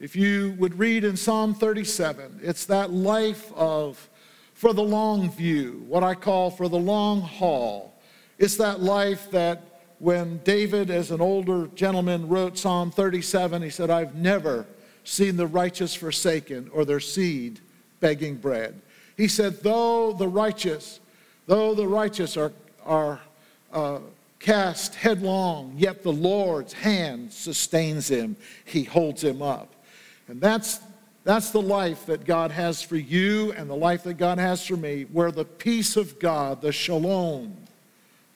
If 0.00 0.14
you 0.14 0.54
would 0.58 0.78
read 0.78 1.02
in 1.02 1.16
Psalm 1.16 1.54
37, 1.54 2.40
it's 2.42 2.66
that 2.66 2.92
life 2.92 3.50
of 3.54 4.10
for 4.52 4.74
the 4.74 4.84
long 4.84 5.30
view, 5.30 5.82
what 5.88 6.04
I 6.04 6.14
call 6.14 6.50
for 6.50 6.68
the 6.68 6.78
long 6.78 7.22
haul. 7.22 7.94
It's 8.36 8.58
that 8.58 8.80
life 8.80 9.30
that 9.30 9.73
when 9.98 10.38
David, 10.44 10.90
as 10.90 11.10
an 11.10 11.20
older 11.20 11.68
gentleman, 11.74 12.28
wrote 12.28 12.58
Psalm 12.58 12.90
37, 12.90 13.62
he 13.62 13.70
said, 13.70 13.90
I've 13.90 14.14
never 14.14 14.66
seen 15.04 15.36
the 15.36 15.46
righteous 15.46 15.94
forsaken 15.94 16.70
or 16.72 16.84
their 16.84 17.00
seed 17.00 17.60
begging 18.00 18.36
bread. 18.36 18.80
He 19.16 19.28
said, 19.28 19.62
though 19.62 20.12
the 20.12 20.28
righteous, 20.28 21.00
though 21.46 21.74
the 21.74 21.86
righteous 21.86 22.36
are, 22.36 22.52
are 22.84 23.20
uh, 23.72 24.00
cast 24.40 24.94
headlong, 24.94 25.74
yet 25.76 26.02
the 26.02 26.12
Lord's 26.12 26.72
hand 26.72 27.32
sustains 27.32 28.08
him. 28.08 28.36
He 28.64 28.84
holds 28.84 29.22
him 29.22 29.40
up. 29.40 29.72
And 30.28 30.40
that's 30.40 30.80
that's 31.24 31.50
the 31.50 31.62
life 31.62 32.04
that 32.06 32.26
God 32.26 32.50
has 32.50 32.82
for 32.82 32.96
you 32.96 33.52
and 33.52 33.68
the 33.68 33.74
life 33.74 34.02
that 34.02 34.14
God 34.14 34.38
has 34.38 34.64
for 34.64 34.76
me, 34.76 35.06
where 35.10 35.32
the 35.32 35.46
peace 35.46 35.96
of 35.96 36.18
God, 36.18 36.60
the 36.60 36.70
shalom 36.70 37.56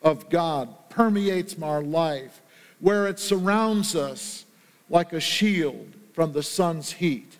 of 0.02 0.30
God, 0.30 0.74
permeates 0.90 1.56
our 1.62 1.82
life, 1.82 2.40
where 2.80 3.06
it 3.06 3.18
surrounds 3.18 3.94
us 3.94 4.44
like 4.90 5.12
a 5.12 5.20
shield 5.20 5.94
from 6.12 6.32
the 6.32 6.42
sun's 6.42 6.92
heat. 6.92 7.36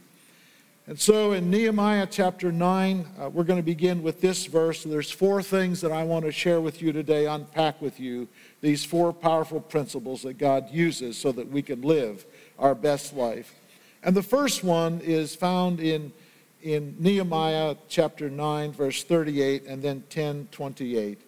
And 0.89 0.99
so 0.99 1.33
in 1.33 1.51
Nehemiah 1.51 2.07
chapter 2.11 2.51
9, 2.51 3.07
uh, 3.21 3.29
we're 3.29 3.45
going 3.45 3.59
to 3.59 3.63
begin 3.63 4.03
with 4.03 4.23
this 4.23 4.47
verse. 4.47 4.85
There's 4.85 5.11
four 5.11 5.43
things 5.43 5.83
that 5.83 5.93
I 5.93 6.03
want 6.03 6.25
to 6.25 6.33
share 6.33 6.63
with 6.63 6.81
you 6.81 6.93
today, 6.93 7.27
unpack 7.27 7.83
with 7.83 8.01
you 8.01 8.27
these 8.63 8.87
four 8.87 9.13
powerful 9.13 9.61
principles 9.61 10.23
that 10.23 10.39
God 10.39 10.71
uses 10.71 11.19
so 11.19 11.31
that 11.33 11.51
we 11.51 11.61
can 11.61 11.83
live 11.83 12.25
our 12.59 12.75
best 12.75 13.13
life. 13.13 13.55
And 14.03 14.17
the 14.17 14.23
first 14.23 14.65
one 14.65 15.01
is 15.01 15.35
found 15.35 15.81
in, 15.81 16.11
in 16.63 16.97
Nehemiah 16.99 17.77
chapter 17.89 18.31
9, 18.31 18.73
verse 18.73 19.05
38, 19.05 19.67
and 19.67 19.83
then 19.83 20.05
10 20.09 20.49
28. 20.51 21.21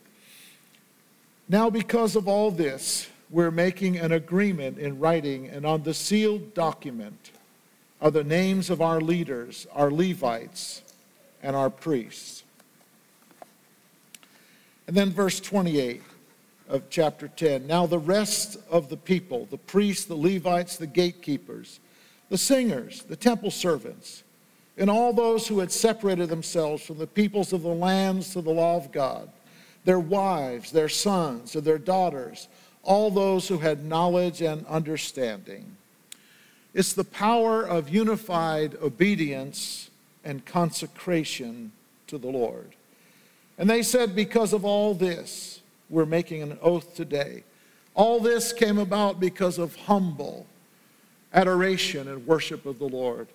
Now, 1.51 1.69
because 1.69 2.15
of 2.15 2.29
all 2.29 2.53
this, 2.53 3.09
we're 3.29 3.51
making 3.51 3.97
an 3.97 4.13
agreement 4.13 4.79
in 4.79 5.01
writing, 5.01 5.49
and 5.49 5.67
on 5.67 5.83
the 5.83 5.93
sealed 5.93 6.55
document 6.55 7.33
are 8.01 8.13
the 8.13 8.23
names 8.23 8.71
of 8.71 8.81
our 8.81 9.01
leaders, 9.01 9.67
our 9.73 9.91
Levites, 9.91 10.83
and 11.43 11.57
our 11.57 11.69
priests. 11.69 12.45
And 14.87 14.97
then 14.97 15.11
verse 15.11 15.41
28 15.41 16.03
of 16.69 16.89
chapter 16.89 17.27
10. 17.27 17.67
Now, 17.67 17.85
the 17.85 17.99
rest 17.99 18.57
of 18.71 18.89
the 18.89 18.97
people, 18.97 19.49
the 19.51 19.59
priests, 19.59 20.05
the 20.05 20.15
Levites, 20.15 20.77
the 20.77 20.87
gatekeepers, 20.87 21.81
the 22.29 22.39
singers, 22.39 23.03
the 23.03 23.17
temple 23.17 23.51
servants, 23.51 24.23
and 24.79 24.89
all 24.89 25.13
those 25.13 25.49
who 25.49 25.59
had 25.59 25.73
separated 25.73 26.29
themselves 26.29 26.85
from 26.85 26.99
the 26.99 27.09
peoples 27.09 27.53
of 27.53 27.63
the 27.63 27.75
lands 27.75 28.35
to 28.35 28.41
the 28.41 28.53
law 28.53 28.77
of 28.77 28.93
God, 28.93 29.29
their 29.85 30.01
wives, 30.01 30.73
their 30.73 30.89
sons, 30.89 31.55
and 31.55 31.65
their 31.65 31.79
daughters, 31.79 32.49
all 32.83 33.11
those 33.11 33.49
who 33.49 33.59
had 33.59 33.85
knowledge 33.85 34.43
and 34.43 34.67
understanding. 34.67 35.77
It's 36.73 36.93
the 36.93 37.05
power 37.05 37.63
of 37.63 37.89
unified 37.89 38.77
obedience 38.83 39.91
and 40.25 40.45
consecration 40.45 41.73
to 42.07 42.19
the 42.19 42.29
Lord. 42.29 42.75
And 43.59 43.69
they 43.69 43.83
said, 43.83 44.15
Because 44.15 44.53
of 44.53 44.65
all 44.65 44.95
this, 44.95 45.61
we're 45.89 46.07
making 46.07 46.43
an 46.43 46.59
oath 46.63 46.95
today. 46.95 47.43
All 47.95 48.21
this 48.21 48.53
came 48.53 48.79
about 48.79 49.19
because 49.19 49.59
of 49.59 49.75
humble 49.77 50.47
adoration 51.33 52.09
and 52.09 52.27
worship 52.27 52.67
of 52.67 52.79
the 52.79 52.89
Lord. 52.89 53.29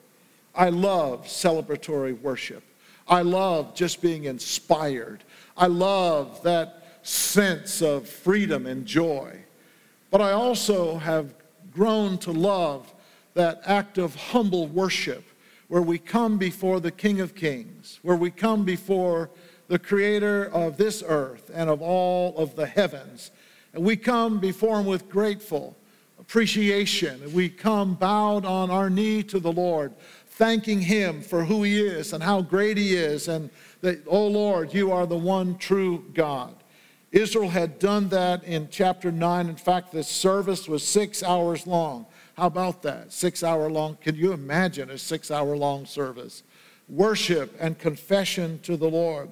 I 0.56 0.70
love 0.70 1.26
celebratory 1.26 2.20
worship. 2.20 2.64
I 3.08 3.22
love 3.22 3.76
just 3.76 4.02
being 4.02 4.24
inspired. 4.24 5.24
I 5.58 5.68
love 5.68 6.44
that 6.44 7.00
sense 7.04 7.82
of 7.82 8.10
freedom 8.10 8.66
and 8.66 8.86
joy. 8.86 9.44
But 10.12 10.22
I 10.22 10.32
also 10.32 10.98
have 10.98 11.34
grown 11.72 12.18
to 12.20 12.32
love 12.32 12.94
that 13.36 13.62
act 13.66 13.98
of 13.98 14.16
humble 14.16 14.68
worship 14.68 15.24
where 15.68 15.82
we 15.82 15.98
come 15.98 16.38
before 16.38 16.80
the 16.80 16.92
King 16.92 17.22
of 17.22 17.36
Kings, 17.36 18.00
where 18.02 18.16
we 18.16 18.32
come 18.32 18.66
before 18.66 19.30
the 19.68 19.80
creator 19.80 20.46
of 20.46 20.78
this 20.78 21.04
earth 21.06 21.50
and 21.54 21.70
of 21.70 21.82
all 21.82 22.38
of 22.38 22.56
the 22.56 22.68
heavens. 22.68 23.32
And 23.74 23.84
we 23.84 23.96
come 23.96 24.40
before 24.40 24.80
him 24.80 24.86
with 24.86 25.10
grateful 25.10 25.76
appreciation. 26.20 27.34
We 27.34 27.50
come 27.50 27.96
bowed 27.96 28.46
on 28.46 28.70
our 28.70 28.90
knee 28.90 29.24
to 29.24 29.40
the 29.40 29.52
Lord, 29.52 29.94
thanking 30.28 30.82
him 30.82 31.22
for 31.22 31.46
who 31.46 31.64
he 31.64 31.80
is 31.80 32.14
and 32.14 32.24
how 32.24 32.42
great 32.42 32.78
he 32.78 32.96
is, 32.96 33.28
and 33.28 33.50
that, 33.86 34.04
oh 34.08 34.28
Lord, 34.28 34.74
you 34.74 34.92
are 34.92 35.06
the 35.06 35.18
one 35.18 35.58
true 35.58 36.06
God. 36.14 36.54
Israel 37.12 37.50
had 37.50 37.80
done 37.80 38.10
that 38.10 38.44
in 38.44 38.68
chapter 38.70 39.12
9. 39.12 39.48
In 39.48 39.56
fact, 39.56 39.92
the 39.92 40.04
service 40.04 40.68
was 40.68 40.86
six 40.86 41.24
hours 41.24 41.66
long. 41.66 42.06
How 42.36 42.48
about 42.48 42.82
that? 42.82 43.14
Six 43.14 43.42
hour 43.42 43.70
long. 43.70 43.98
Can 44.02 44.16
you 44.16 44.34
imagine 44.34 44.90
a 44.90 44.98
six 44.98 45.32
hour 45.32 45.56
long 45.56 45.86
service? 45.86 46.44
Worship 46.90 47.56
and 47.60 47.80
confession 47.80 48.60
to 48.64 48.76
the 48.76 48.90
Lord. 48.90 49.30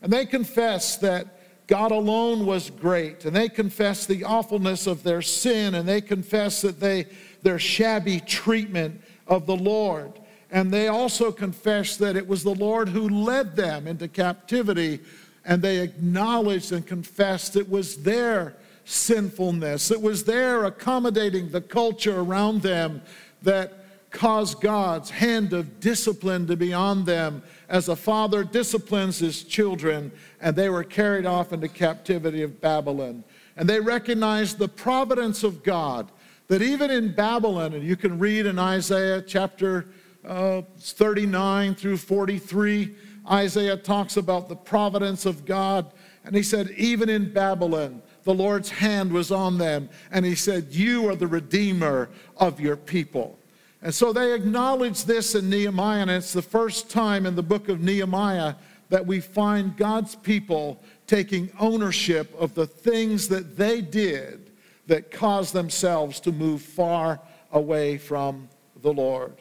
And 0.00 0.12
they 0.12 0.26
confessed 0.26 1.00
that 1.00 1.66
God 1.66 1.90
alone 1.90 2.46
was 2.46 2.70
great, 2.70 3.24
and 3.24 3.34
they 3.34 3.48
confessed 3.48 4.08
the 4.08 4.24
awfulness 4.24 4.86
of 4.86 5.02
their 5.02 5.20
sin, 5.20 5.74
and 5.74 5.86
they 5.86 6.00
confessed 6.00 6.62
that 6.62 6.80
they, 6.80 7.06
their 7.42 7.58
shabby 7.58 8.20
treatment 8.20 9.02
of 9.26 9.46
the 9.46 9.56
Lord. 9.56 10.12
And 10.50 10.72
they 10.72 10.88
also 10.88 11.30
confessed 11.30 11.98
that 11.98 12.16
it 12.16 12.26
was 12.26 12.42
the 12.42 12.54
Lord 12.54 12.88
who 12.88 13.08
led 13.08 13.54
them 13.54 13.86
into 13.86 14.08
captivity, 14.08 15.00
and 15.44 15.60
they 15.60 15.78
acknowledged 15.78 16.72
and 16.72 16.86
confessed 16.86 17.56
it 17.56 17.68
was 17.68 18.02
their 18.02 18.56
sinfulness, 18.84 19.90
it 19.90 20.00
was 20.00 20.24
their 20.24 20.64
accommodating 20.64 21.50
the 21.50 21.60
culture 21.60 22.20
around 22.20 22.62
them 22.62 23.02
that 23.42 23.84
caused 24.10 24.62
God's 24.62 25.10
hand 25.10 25.52
of 25.52 25.80
discipline 25.80 26.46
to 26.46 26.56
be 26.56 26.72
on 26.72 27.04
them 27.04 27.42
as 27.68 27.90
a 27.90 27.96
father 27.96 28.42
disciplines 28.42 29.18
his 29.18 29.44
children, 29.44 30.10
and 30.40 30.56
they 30.56 30.70
were 30.70 30.84
carried 30.84 31.26
off 31.26 31.52
into 31.52 31.68
captivity 31.68 32.42
of 32.42 32.62
Babylon. 32.62 33.22
And 33.58 33.68
they 33.68 33.80
recognized 33.80 34.58
the 34.58 34.68
providence 34.68 35.44
of 35.44 35.62
God, 35.62 36.10
that 36.46 36.62
even 36.62 36.90
in 36.90 37.14
Babylon, 37.14 37.74
and 37.74 37.84
you 37.84 37.96
can 37.96 38.18
read 38.18 38.46
in 38.46 38.58
Isaiah 38.58 39.20
chapter 39.20 39.84
uh, 40.24 40.62
39 40.78 41.74
through 41.74 41.96
43, 41.96 42.94
Isaiah 43.30 43.76
talks 43.76 44.16
about 44.16 44.48
the 44.48 44.56
providence 44.56 45.26
of 45.26 45.44
God. 45.44 45.92
And 46.24 46.34
he 46.34 46.42
said, 46.42 46.70
even 46.70 47.08
in 47.08 47.32
Babylon, 47.32 48.02
the 48.24 48.34
Lord's 48.34 48.70
hand 48.70 49.12
was 49.12 49.30
on 49.30 49.58
them. 49.58 49.88
And 50.10 50.24
he 50.24 50.34
said, 50.34 50.74
You 50.74 51.08
are 51.08 51.16
the 51.16 51.26
redeemer 51.26 52.10
of 52.36 52.60
your 52.60 52.76
people. 52.76 53.38
And 53.80 53.94
so 53.94 54.12
they 54.12 54.34
acknowledge 54.34 55.04
this 55.04 55.34
in 55.34 55.48
Nehemiah, 55.48 56.02
and 56.02 56.10
it's 56.10 56.32
the 56.32 56.42
first 56.42 56.90
time 56.90 57.26
in 57.26 57.36
the 57.36 57.42
book 57.42 57.68
of 57.68 57.80
Nehemiah 57.80 58.54
that 58.88 59.06
we 59.06 59.20
find 59.20 59.76
God's 59.76 60.16
people 60.16 60.82
taking 61.06 61.50
ownership 61.60 62.34
of 62.38 62.54
the 62.54 62.66
things 62.66 63.28
that 63.28 63.56
they 63.56 63.80
did 63.80 64.50
that 64.88 65.10
caused 65.10 65.54
themselves 65.54 66.18
to 66.20 66.32
move 66.32 66.60
far 66.62 67.20
away 67.52 67.98
from 67.98 68.48
the 68.82 68.92
Lord. 68.92 69.34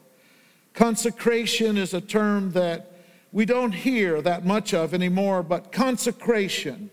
Consecration 0.78 1.76
is 1.76 1.94
a 1.94 2.02
term 2.02 2.52
that 2.52 2.92
we 3.32 3.46
don't 3.46 3.74
hear 3.74 4.22
that 4.22 4.46
much 4.46 4.74
of 4.74 4.94
anymore, 4.94 5.42
but 5.42 5.72
consecration 5.72 6.90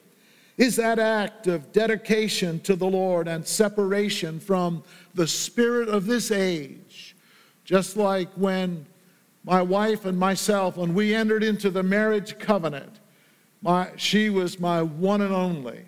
is 0.56 0.76
that 0.76 0.98
act 0.98 1.46
of 1.46 1.70
dedication 1.70 2.58
to 2.60 2.76
the 2.76 2.86
Lord 2.86 3.28
and 3.28 3.46
separation 3.46 4.40
from 4.40 4.82
the 5.14 5.28
spirit 5.28 5.88
of 5.88 6.06
this 6.06 6.30
age 6.30 7.14
just 7.64 7.96
like 7.96 8.30
when 8.34 8.86
my 9.42 9.60
wife 9.60 10.04
and 10.04 10.18
myself, 10.18 10.76
when 10.76 10.94
we 10.94 11.14
entered 11.14 11.42
into 11.42 11.70
the 11.70 11.82
marriage 11.82 12.38
covenant, 12.38 13.00
my, 13.62 13.90
she 13.96 14.30
was 14.30 14.60
my 14.60 14.82
one 14.82 15.20
and 15.20 15.34
only. 15.34 15.84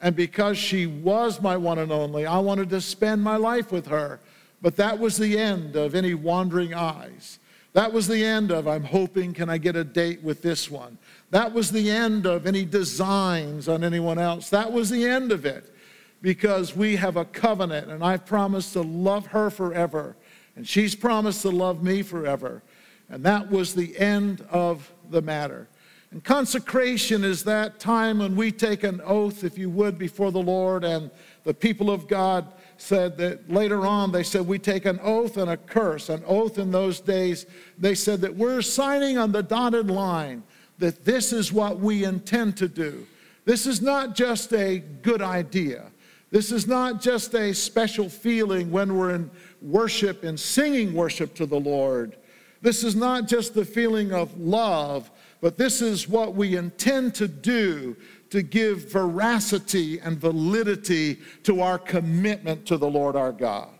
And 0.00 0.14
because 0.14 0.58
she 0.58 0.86
was 0.86 1.40
my 1.40 1.56
one 1.56 1.78
and 1.78 1.90
only, 1.92 2.26
I 2.26 2.38
wanted 2.38 2.70
to 2.70 2.80
spend 2.80 3.22
my 3.22 3.36
life 3.36 3.72
with 3.72 3.86
her. 3.86 4.20
But 4.62 4.76
that 4.76 4.98
was 4.98 5.16
the 5.16 5.38
end 5.38 5.76
of 5.76 5.94
any 5.94 6.14
wandering 6.14 6.74
eyes. 6.74 7.38
That 7.72 7.92
was 7.92 8.08
the 8.08 8.24
end 8.24 8.50
of, 8.50 8.66
I'm 8.66 8.84
hoping, 8.84 9.34
can 9.34 9.50
I 9.50 9.58
get 9.58 9.76
a 9.76 9.84
date 9.84 10.22
with 10.22 10.40
this 10.40 10.70
one? 10.70 10.96
That 11.30 11.52
was 11.52 11.70
the 11.70 11.90
end 11.90 12.24
of 12.24 12.46
any 12.46 12.64
designs 12.64 13.68
on 13.68 13.84
anyone 13.84 14.18
else. 14.18 14.48
That 14.48 14.72
was 14.72 14.88
the 14.88 15.06
end 15.06 15.30
of 15.30 15.44
it 15.44 15.74
because 16.22 16.74
we 16.74 16.96
have 16.96 17.16
a 17.16 17.26
covenant 17.26 17.90
and 17.90 18.02
I've 18.02 18.24
promised 18.24 18.72
to 18.72 18.80
love 18.80 19.26
her 19.26 19.50
forever 19.50 20.16
and 20.56 20.66
she's 20.66 20.94
promised 20.94 21.42
to 21.42 21.50
love 21.50 21.82
me 21.82 22.02
forever. 22.02 22.62
And 23.10 23.22
that 23.24 23.50
was 23.50 23.74
the 23.74 23.96
end 23.98 24.44
of 24.50 24.90
the 25.10 25.22
matter. 25.22 25.68
And 26.10 26.24
consecration 26.24 27.24
is 27.24 27.44
that 27.44 27.78
time 27.78 28.20
when 28.20 28.36
we 28.36 28.50
take 28.50 28.84
an 28.84 29.02
oath, 29.04 29.44
if 29.44 29.58
you 29.58 29.68
would, 29.70 29.98
before 29.98 30.32
the 30.32 30.40
Lord. 30.40 30.82
And 30.82 31.10
the 31.44 31.54
people 31.54 31.90
of 31.90 32.08
God 32.08 32.46
said 32.78 33.16
that 33.18 33.50
later 33.50 33.86
on, 33.86 34.12
they 34.12 34.22
said, 34.22 34.46
We 34.46 34.58
take 34.58 34.84
an 34.84 35.00
oath 35.02 35.36
and 35.36 35.50
a 35.50 35.56
curse. 35.56 36.08
An 36.08 36.22
oath 36.26 36.58
in 36.58 36.70
those 36.70 37.00
days, 37.00 37.46
they 37.78 37.94
said 37.94 38.20
that 38.20 38.34
we're 38.34 38.62
signing 38.62 39.18
on 39.18 39.32
the 39.32 39.42
dotted 39.42 39.90
line 39.90 40.42
that 40.78 41.04
this 41.04 41.32
is 41.32 41.52
what 41.52 41.78
we 41.80 42.04
intend 42.04 42.56
to 42.58 42.68
do. 42.68 43.06
This 43.44 43.66
is 43.66 43.80
not 43.80 44.14
just 44.14 44.52
a 44.52 44.78
good 44.78 45.22
idea. 45.22 45.90
This 46.30 46.50
is 46.50 46.66
not 46.66 47.00
just 47.00 47.34
a 47.34 47.54
special 47.54 48.08
feeling 48.08 48.70
when 48.70 48.96
we're 48.96 49.14
in 49.14 49.30
worship 49.62 50.24
and 50.24 50.38
singing 50.38 50.92
worship 50.92 51.34
to 51.36 51.46
the 51.46 51.58
Lord. 51.58 52.16
This 52.60 52.82
is 52.82 52.96
not 52.96 53.28
just 53.28 53.54
the 53.54 53.64
feeling 53.64 54.12
of 54.12 54.36
love, 54.38 55.10
but 55.40 55.56
this 55.56 55.80
is 55.80 56.08
what 56.08 56.34
we 56.34 56.56
intend 56.56 57.14
to 57.16 57.28
do 57.28 57.96
to 58.30 58.42
give 58.42 58.90
veracity 58.90 59.98
and 60.00 60.18
validity 60.18 61.18
to 61.44 61.60
our 61.60 61.78
commitment 61.78 62.66
to 62.66 62.76
the 62.76 62.88
Lord 62.88 63.16
our 63.16 63.32
God. 63.32 63.70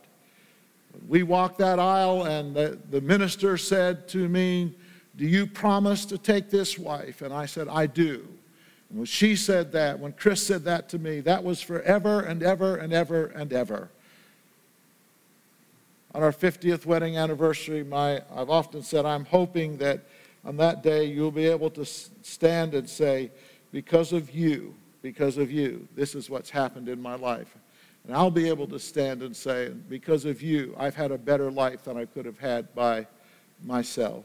We 1.09 1.23
walked 1.23 1.59
that 1.59 1.79
aisle, 1.79 2.25
and 2.25 2.55
the, 2.55 2.79
the 2.91 3.01
minister 3.01 3.57
said 3.57 4.09
to 4.09 4.29
me, 4.29 4.75
Do 5.17 5.27
you 5.27 5.47
promise 5.47 6.05
to 6.07 6.19
take 6.19 6.51
this 6.51 6.79
wife? 6.79 7.23
And 7.23 7.33
I 7.35 7.47
said, 7.47 7.69
I 7.69 7.87
do. 7.87 8.27
And 8.89 8.99
when 8.99 9.07
she 9.07 9.37
said 9.37 9.73
that, 9.73 9.99
when 9.99 10.13
Chris 10.13 10.43
said 10.43 10.65
that 10.65 10.89
to 10.91 10.99
me, 10.99 11.21
that 11.21 11.45
was 11.45 11.61
forever 11.61 12.21
and 12.21 12.43
ever 12.43 12.77
and 12.77 12.93
ever 12.93 13.27
and 13.27 13.53
ever 13.53 13.91
on 16.17 16.23
our 16.23 16.33
50th 16.33 16.87
wedding 16.87 17.19
anniversary, 17.19 17.85
my, 17.85 18.23
I've 18.35 18.49
often 18.49 18.83
said, 18.83 19.05
I'm 19.05 19.27
hoping 19.27 19.77
that 19.77 20.01
on 20.47 20.57
that 20.57 20.83
day 20.83 21.05
you'll 21.05 21.31
be 21.31 21.45
able 21.45 21.69
to 21.69 21.85
stand 21.85 22.73
and 22.73 22.89
say, 22.89 23.31
because 23.73 24.13
of 24.13 24.31
you, 24.31 24.75
because 25.03 25.39
of 25.39 25.51
you, 25.51 25.87
this 25.95 26.15
is 26.15 26.31
what's 26.31 26.51
happened 26.51 26.89
in 26.89 27.01
my 27.01 27.15
life. 27.15 27.55
And 28.07 28.15
I'll 28.15 28.31
be 28.31 28.49
able 28.49 28.69
to 28.69 28.79
stand 28.79 29.23
and 29.23 29.37
say, 29.37 29.71
because 29.89 30.25
of 30.25 30.41
you, 30.41 30.75
I've 30.79 30.95
had 30.95 31.11
a 31.11 31.19
better 31.19 31.51
life 31.51 31.85
than 31.85 31.97
I 31.97 32.05
could 32.05 32.25
have 32.25 32.39
had 32.39 32.73
by 32.75 33.07
myself. 33.65 34.25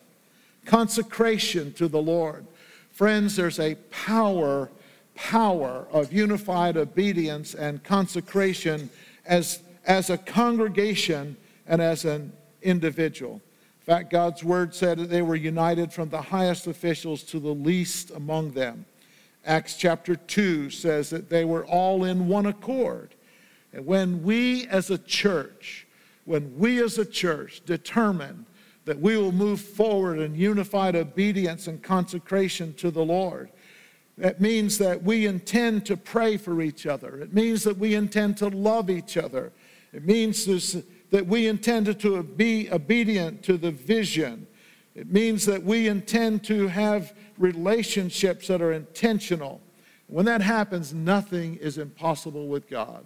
Consecration 0.65 1.73
to 1.73 1.87
the 1.87 2.01
Lord. 2.01 2.45
Friends, 2.91 3.35
there's 3.35 3.59
a 3.59 3.75
power, 3.89 4.69
power 5.15 5.87
of 5.91 6.13
unified 6.13 6.77
obedience 6.77 7.55
and 7.55 7.83
consecration 7.83 8.89
as, 9.25 9.61
as 9.85 10.09
a 10.09 10.17
congregation 10.17 11.35
and 11.65 11.81
as 11.81 12.05
an 12.05 12.31
individual. 12.61 13.33
In 13.33 13.85
fact, 13.85 14.11
God's 14.11 14.43
word 14.43 14.75
said 14.75 14.99
that 14.99 15.09
they 15.09 15.23
were 15.23 15.35
united 15.35 15.91
from 15.91 16.09
the 16.09 16.21
highest 16.21 16.67
officials 16.67 17.23
to 17.23 17.39
the 17.39 17.53
least 17.53 18.11
among 18.11 18.51
them. 18.51 18.85
Acts 19.45 19.75
chapter 19.75 20.15
2 20.15 20.69
says 20.69 21.09
that 21.09 21.29
they 21.29 21.45
were 21.45 21.65
all 21.65 22.03
in 22.03 22.27
one 22.27 22.45
accord. 22.45 23.15
And 23.73 23.85
when 23.85 24.23
we 24.23 24.67
as 24.67 24.89
a 24.89 24.97
church, 24.97 25.87
when 26.25 26.57
we 26.57 26.81
as 26.83 26.97
a 26.97 27.05
church 27.05 27.61
determine 27.65 28.45
that 28.85 28.99
we 28.99 29.17
will 29.17 29.31
move 29.31 29.61
forward 29.61 30.19
in 30.19 30.35
unified 30.35 30.95
obedience 30.95 31.67
and 31.67 31.81
consecration 31.81 32.73
to 32.75 32.91
the 32.91 33.03
Lord. 33.03 33.51
That 34.17 34.41
means 34.41 34.77
that 34.79 35.01
we 35.03 35.25
intend 35.25 35.85
to 35.87 35.97
pray 35.97 36.37
for 36.37 36.61
each 36.61 36.85
other. 36.85 37.17
It 37.17 37.33
means 37.33 37.63
that 37.63 37.77
we 37.77 37.95
intend 37.95 38.37
to 38.37 38.49
love 38.49 38.89
each 38.89 39.17
other. 39.17 39.51
It 39.93 40.05
means 40.05 40.45
that 40.45 41.27
we 41.27 41.47
intend 41.47 41.99
to 41.99 42.23
be 42.23 42.71
obedient 42.71 43.43
to 43.43 43.57
the 43.57 43.71
vision. 43.71 44.47
It 44.95 45.11
means 45.11 45.45
that 45.45 45.63
we 45.63 45.87
intend 45.87 46.43
to 46.45 46.67
have 46.67 47.13
relationships 47.41 48.47
that 48.47 48.61
are 48.61 48.71
intentional. 48.71 49.61
When 50.07 50.25
that 50.25 50.41
happens, 50.41 50.93
nothing 50.93 51.55
is 51.55 51.77
impossible 51.77 52.47
with 52.47 52.69
God. 52.69 53.05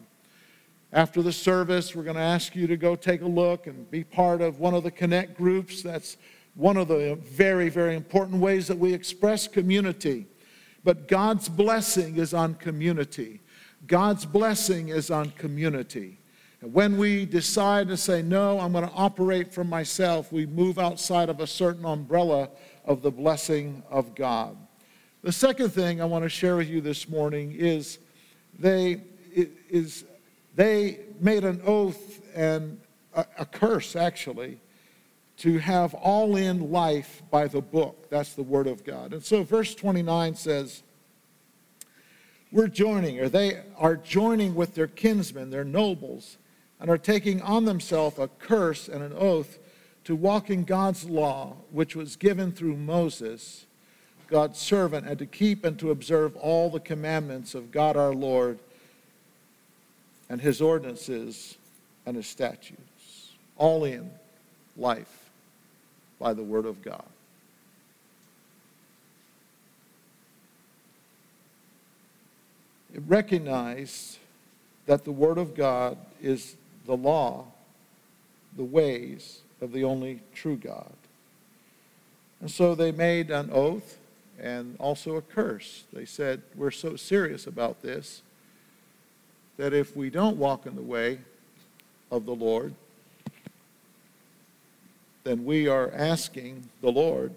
After 0.92 1.22
the 1.22 1.32
service, 1.32 1.96
we're 1.96 2.04
going 2.04 2.16
to 2.16 2.22
ask 2.22 2.56
you 2.56 2.68
to 2.68 2.78
go 2.78 2.96
take 2.96 3.22
a 3.22 3.28
look 3.28 3.68
and 3.68 3.90
be 3.92 4.04
part 4.04 4.42
of 4.42 4.60
one 4.60 4.74
of 4.74 4.84
the 4.84 4.92
Connect 4.92 5.36
groups. 5.36 5.82
That's 5.82 6.18
one 6.56 6.78
of 6.78 6.88
the 6.88 7.16
very, 7.22 7.70
very 7.70 7.96
important 7.96 8.40
ways 8.40 8.68
that 8.68 8.78
we 8.78 8.94
express 8.94 9.48
community. 9.48 10.26
But 10.84 11.08
God's 11.08 11.50
blessing 11.50 12.18
is 12.18 12.34
on 12.34 12.56
community. 12.56 13.42
God's 13.88 14.26
blessing 14.26 14.90
is 14.90 15.12
on 15.12 15.32
community. 15.32 16.20
And 16.66 16.74
when 16.74 16.98
we 16.98 17.28
decide 17.28 17.90
to 17.90 17.96
say, 17.96 18.24
no, 18.24 18.60
I'm 18.60 18.72
going 18.72 18.88
to 18.88 18.94
operate 18.96 19.54
for 19.54 19.64
myself, 19.64 20.32
we 20.32 20.48
move 20.48 20.80
outside 20.80 21.30
of 21.30 21.40
a 21.40 21.46
certain 21.46 21.86
umbrella 21.86 22.50
of 22.86 23.04
the 23.04 23.12
blessing 23.12 23.84
of 23.88 24.16
God. 24.16 24.58
The 25.22 25.32
second 25.32 25.70
thing 25.70 26.02
I 26.02 26.06
want 26.06 26.24
to 26.24 26.30
share 26.30 26.56
with 26.56 26.68
you 26.68 26.82
this 26.82 27.08
morning 27.08 27.52
is 27.52 28.00
they 28.58 29.04
is 29.36 30.06
they 30.56 31.02
made 31.20 31.44
an 31.44 31.62
oath 31.68 32.24
and 32.36 32.82
a, 33.14 33.28
a 33.38 33.46
curse, 33.46 33.96
actually, 33.96 34.60
to 35.38 35.60
have 35.60 35.94
all 35.94 36.36
in 36.36 36.72
life 36.72 37.22
by 37.30 37.48
the 37.48 37.62
book. 37.62 38.10
That's 38.10 38.34
the 38.34 38.42
word 38.42 38.66
of 38.66 38.84
God. 38.84 39.14
And 39.14 39.24
so, 39.24 39.44
verse 39.44 39.76
29 39.76 40.34
says, 40.34 40.82
We're 42.52 42.70
joining, 42.70 43.20
or 43.20 43.30
they 43.30 43.62
are 43.78 43.96
joining 43.96 44.56
with 44.56 44.74
their 44.74 44.88
kinsmen, 44.88 45.52
their 45.52 45.64
nobles, 45.64 46.40
and 46.80 46.90
are 46.90 46.98
taking 46.98 47.42
on 47.42 47.66
themselves 47.66 48.20
a 48.20 48.28
curse 48.28 48.88
and 48.88 49.04
an 49.04 49.14
oath 49.14 49.60
to 50.04 50.16
walk 50.16 50.50
in 50.50 50.64
God's 50.64 51.06
law, 51.06 51.56
which 51.72 51.96
was 51.96 52.16
given 52.16 52.52
through 52.52 52.78
Moses, 52.78 53.66
God's 54.28 54.60
servant, 54.60 55.08
and 55.08 55.18
to 55.20 55.26
keep 55.26 55.66
and 55.66 55.80
to 55.80 55.92
observe 55.92 56.36
all 56.36 56.70
the 56.70 56.80
commandments 56.80 57.56
of 57.56 57.72
God 57.72 57.98
our 57.98 58.14
Lord 58.14 58.60
and 60.30 60.42
his 60.42 60.62
ordinances 60.62 61.58
and 62.06 62.16
his 62.16 62.28
statutes, 62.28 63.34
all 63.58 63.84
in 63.84 64.12
life 64.78 65.30
by 66.20 66.34
the 66.34 66.44
word 66.44 66.66
of 66.66 66.82
God. 66.84 67.06
It 72.94 73.04
that 74.86 75.04
the 75.04 75.12
word 75.12 75.38
of 75.38 75.56
God 75.56 75.98
is 76.22 76.56
the 76.86 76.98
law, 76.98 77.46
the 78.56 78.64
ways 78.64 79.42
of 79.62 79.72
the 79.72 79.84
only 79.84 80.22
true 80.34 80.56
God. 80.56 80.94
And 82.42 82.52
so 82.52 82.76
they 82.76 82.92
made 82.92 83.32
an 83.32 83.50
oath 83.52 83.98
and 84.40 84.76
also 84.80 85.16
a 85.16 85.22
curse. 85.22 85.86
They 85.94 86.06
said, 86.06 86.42
We're 86.56 86.72
so 86.72 86.96
serious 86.96 87.48
about 87.48 87.82
this 87.82 88.22
that 89.58 89.74
if 89.74 89.96
we 89.96 90.10
don't 90.10 90.38
walk 90.38 90.66
in 90.66 90.76
the 90.76 90.82
way 90.82 91.20
of 92.12 92.26
the 92.26 92.36
Lord, 92.36 92.74
then 95.24 95.46
we 95.46 95.68
are 95.68 95.92
asking 95.94 96.70
the 96.82 96.92
Lord 96.92 97.34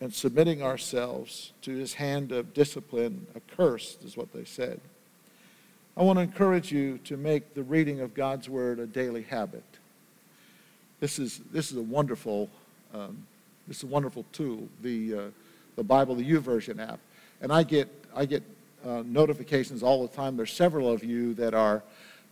and 0.00 0.14
submitting 0.14 0.62
ourselves 0.62 1.52
to 1.62 1.76
his 1.76 1.94
hand 1.94 2.32
of 2.32 2.54
discipline, 2.54 3.26
accursed, 3.36 4.02
is 4.02 4.16
what 4.16 4.32
they 4.32 4.44
said. 4.44 4.80
I 5.96 6.02
want 6.02 6.18
to 6.18 6.22
encourage 6.22 6.72
you 6.72 6.98
to 7.04 7.18
make 7.18 7.52
the 7.54 7.62
reading 7.62 8.00
of 8.00 8.14
God's 8.14 8.48
Word 8.48 8.78
a 8.78 8.86
daily 8.86 9.22
habit. 9.22 9.64
This 11.00 11.18
is, 11.18 11.40
this 11.52 11.70
is 11.70 11.76
a 11.76 11.82
wonderful, 11.82 12.48
um, 12.94 13.26
this 13.68 13.78
is 13.78 13.82
a 13.82 13.88
wonderful 13.88 14.24
tool, 14.32 14.68
the, 14.80 15.14
uh, 15.14 15.20
the 15.76 15.82
Bible, 15.82 16.14
the 16.14 16.24
YouVersion 16.24 16.80
app. 16.80 16.98
And 17.42 17.52
I 17.52 17.62
get, 17.62 17.88
I 18.14 18.24
get 18.24 18.42
uh, 18.86 19.02
notifications 19.04 19.82
all 19.82 20.06
the 20.06 20.14
time. 20.14 20.36
There's 20.36 20.52
several 20.52 20.90
of 20.90 21.04
you 21.04 21.34
that 21.34 21.52
are 21.52 21.82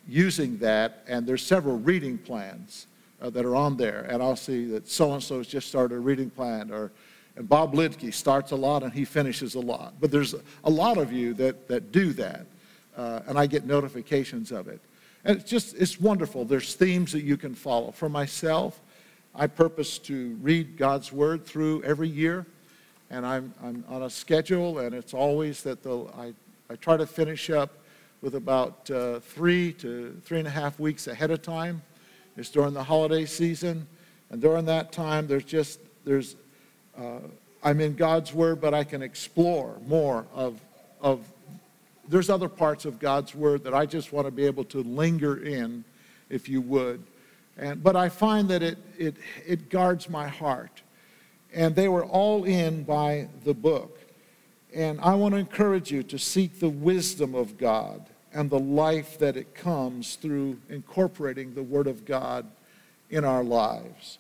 using 0.08 0.56
that, 0.58 1.04
and 1.06 1.26
there's 1.26 1.44
several 1.44 1.78
reading 1.78 2.16
plans 2.16 2.86
uh, 3.20 3.28
that 3.28 3.44
are 3.44 3.56
on 3.56 3.76
there. 3.76 4.06
And 4.08 4.22
I'll 4.22 4.36
see 4.36 4.64
that 4.66 4.88
so 4.88 5.12
and 5.12 5.22
so 5.22 5.36
has 5.36 5.46
just 5.46 5.68
started 5.68 5.96
a 5.96 5.98
reading 5.98 6.30
plan, 6.30 6.70
or 6.70 6.90
and 7.36 7.48
Bob 7.48 7.74
Lidke 7.74 8.12
starts 8.12 8.52
a 8.52 8.56
lot 8.56 8.82
and 8.82 8.92
he 8.92 9.04
finishes 9.04 9.54
a 9.54 9.60
lot. 9.60 9.94
But 10.00 10.10
there's 10.10 10.34
a 10.64 10.70
lot 10.70 10.98
of 10.98 11.12
you 11.12 11.34
that, 11.34 11.68
that 11.68 11.92
do 11.92 12.12
that, 12.14 12.46
uh, 12.96 13.20
and 13.26 13.38
I 13.38 13.46
get 13.46 13.64
notifications 13.64 14.52
of 14.52 14.68
it. 14.68 14.80
And 15.24 15.38
it's 15.38 15.50
just, 15.50 15.74
it's 15.74 16.00
wonderful. 16.00 16.44
There's 16.44 16.74
themes 16.74 17.12
that 17.12 17.22
you 17.22 17.36
can 17.36 17.54
follow. 17.54 17.90
For 17.90 18.08
myself, 18.08 18.80
I 19.34 19.46
purpose 19.46 19.98
to 19.98 20.38
read 20.42 20.76
God's 20.76 21.12
Word 21.12 21.44
through 21.44 21.82
every 21.82 22.08
year 22.08 22.46
and 23.10 23.26
I'm, 23.26 23.52
I'm 23.62 23.84
on 23.88 24.04
a 24.04 24.10
schedule, 24.10 24.78
and 24.78 24.94
it's 24.94 25.12
always 25.12 25.62
that 25.64 25.82
the, 25.82 26.06
I, 26.16 26.32
I 26.70 26.76
try 26.76 26.96
to 26.96 27.06
finish 27.06 27.50
up 27.50 27.72
with 28.22 28.36
about 28.36 28.88
uh, 28.90 29.18
three 29.18 29.72
to 29.74 30.16
three 30.24 30.38
and 30.38 30.46
a 30.46 30.50
half 30.50 30.78
weeks 30.78 31.08
ahead 31.08 31.30
of 31.30 31.42
time. 31.42 31.82
It's 32.36 32.50
during 32.50 32.72
the 32.72 32.84
holiday 32.84 33.26
season, 33.26 33.86
and 34.30 34.40
during 34.40 34.64
that 34.66 34.92
time, 34.92 35.26
there's 35.26 35.44
just 35.44 35.80
there's 36.04 36.36
uh, 36.96 37.18
I'm 37.62 37.80
in 37.80 37.96
God's 37.96 38.32
Word, 38.32 38.60
but 38.60 38.74
I 38.74 38.84
can 38.84 39.02
explore 39.02 39.76
more 39.86 40.26
of 40.32 40.60
of. 41.00 41.29
There's 42.10 42.28
other 42.28 42.48
parts 42.48 42.84
of 42.84 42.98
God's 42.98 43.34
Word 43.34 43.64
that 43.64 43.74
I 43.74 43.86
just 43.86 44.12
want 44.12 44.26
to 44.26 44.30
be 44.30 44.44
able 44.44 44.64
to 44.64 44.82
linger 44.82 45.42
in, 45.42 45.84
if 46.28 46.48
you 46.48 46.60
would, 46.60 47.02
and 47.56 47.82
but 47.82 47.96
I 47.96 48.08
find 48.08 48.48
that 48.48 48.62
it 48.62 48.78
it 48.98 49.16
it 49.46 49.70
guards 49.70 50.08
my 50.08 50.28
heart 50.28 50.82
and 51.52 51.74
they 51.74 51.88
were 51.88 52.04
all 52.04 52.44
in 52.44 52.84
by 52.84 53.28
the 53.44 53.54
book. 53.54 53.98
And 54.74 55.00
I 55.00 55.14
want 55.14 55.34
to 55.34 55.38
encourage 55.38 55.90
you 55.90 56.02
to 56.04 56.18
seek 56.18 56.60
the 56.60 56.68
wisdom 56.68 57.34
of 57.34 57.58
God 57.58 58.06
and 58.32 58.48
the 58.48 58.58
life 58.58 59.18
that 59.18 59.36
it 59.36 59.54
comes 59.54 60.14
through 60.14 60.58
incorporating 60.68 61.54
the 61.54 61.62
Word 61.62 61.88
of 61.88 62.04
God 62.04 62.46
in 63.10 63.24
our 63.24 63.42
lives. 63.42 64.18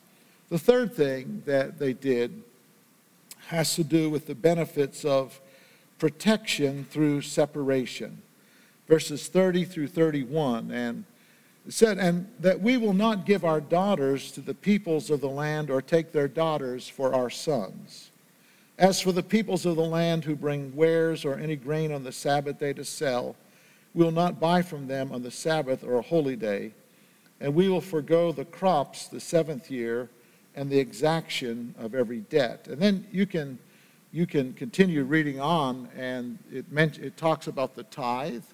The 0.48 0.58
third 0.58 0.94
thing 0.94 1.44
that 1.46 1.78
they 1.78 1.92
did 1.92 2.42
has 3.46 3.76
to 3.76 3.84
do 3.84 4.10
with 4.10 4.26
the 4.26 4.34
benefits 4.34 5.04
of 5.04 5.40
protection 6.00 6.84
through 6.90 7.20
separation. 7.20 8.20
Verses 8.88 9.28
30 9.28 9.64
through 9.64 9.86
31. 9.86 10.72
And 10.72 11.04
said, 11.68 11.98
and 11.98 12.28
that 12.40 12.60
we 12.60 12.76
will 12.76 12.92
not 12.92 13.26
give 13.26 13.44
our 13.44 13.60
daughters 13.60 14.32
to 14.32 14.40
the 14.40 14.54
peoples 14.54 15.10
of 15.10 15.20
the 15.20 15.28
land 15.28 15.70
or 15.70 15.80
take 15.80 16.10
their 16.10 16.26
daughters 16.26 16.88
for 16.88 17.14
our 17.14 17.30
sons. 17.30 18.10
As 18.78 19.00
for 19.00 19.12
the 19.12 19.22
peoples 19.22 19.66
of 19.66 19.76
the 19.76 19.84
land 19.84 20.24
who 20.24 20.34
bring 20.34 20.74
wares 20.74 21.24
or 21.24 21.34
any 21.34 21.54
grain 21.54 21.92
on 21.92 22.02
the 22.02 22.12
Sabbath 22.12 22.58
day 22.58 22.72
to 22.72 22.84
sell, 22.84 23.36
we 23.94 24.04
will 24.04 24.10
not 24.10 24.40
buy 24.40 24.62
from 24.62 24.86
them 24.86 25.12
on 25.12 25.22
the 25.22 25.30
Sabbath 25.30 25.84
or 25.84 25.96
a 25.96 26.02
holy 26.02 26.36
day, 26.36 26.72
and 27.40 27.54
we 27.54 27.68
will 27.68 27.80
forego 27.80 28.32
the 28.32 28.44
crops 28.44 29.06
the 29.06 29.20
seventh 29.20 29.70
year 29.70 30.08
and 30.54 30.70
the 30.70 30.78
exaction 30.78 31.74
of 31.78 31.94
every 31.94 32.20
debt. 32.20 32.68
And 32.68 32.80
then 32.80 33.06
you 33.12 33.26
can, 33.26 33.58
you 34.12 34.26
can 34.26 34.52
continue 34.54 35.04
reading 35.04 35.40
on, 35.40 35.88
and 35.96 36.38
it, 36.52 36.66
it 36.72 37.16
talks 37.16 37.46
about 37.46 37.74
the 37.76 37.84
tithe, 37.84 38.44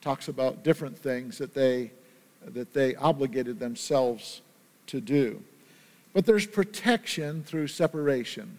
talks 0.00 0.28
about 0.28 0.62
different 0.62 0.96
things 0.96 1.38
that 1.38 1.54
they 1.54 1.90
that 2.44 2.72
they 2.72 2.96
obligated 2.96 3.60
themselves 3.60 4.40
to 4.88 5.00
do. 5.00 5.42
But 6.12 6.26
there's 6.26 6.46
protection 6.46 7.44
through 7.44 7.68
separation. 7.68 8.58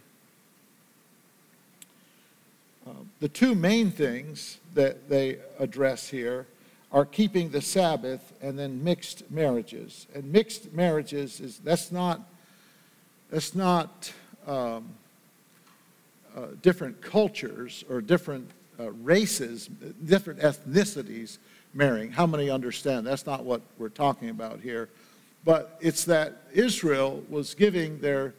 Uh, 2.88 2.92
the 3.20 3.28
two 3.28 3.56
main 3.56 3.92
things 3.92 4.60
that 4.74 5.10
they 5.10 5.38
address 5.60 6.10
here 6.10 6.48
are 6.92 7.06
keeping 7.06 7.50
the 7.50 7.62
Sabbath 7.62 8.34
and 8.42 8.58
then 8.58 8.84
mixed 8.84 9.30
marriages. 9.32 10.08
And 10.14 10.32
mixed 10.32 10.74
marriages 10.74 11.40
is 11.40 11.58
that's 11.60 11.92
not 11.92 12.22
that's 13.30 13.56
not 13.56 14.14
um, 14.46 14.94
uh, 16.36 16.48
different 16.62 17.02
cultures 17.02 17.84
or 17.90 18.02
different 18.02 18.50
uh, 18.80 18.92
races, 18.92 19.70
different 20.06 20.40
ethnicities 20.40 21.38
marrying. 21.74 22.12
How 22.12 22.26
many 22.26 22.50
understand? 22.50 23.06
That's 23.06 23.26
not 23.26 23.44
what 23.44 23.62
we're 23.78 23.90
talking 23.90 24.30
about 24.30 24.60
here. 24.60 24.90
But 25.46 25.78
it's 25.82 26.06
that 26.06 26.44
Israel 26.54 27.24
was 27.30 27.54
giving 27.54 28.00
their 28.00 28.34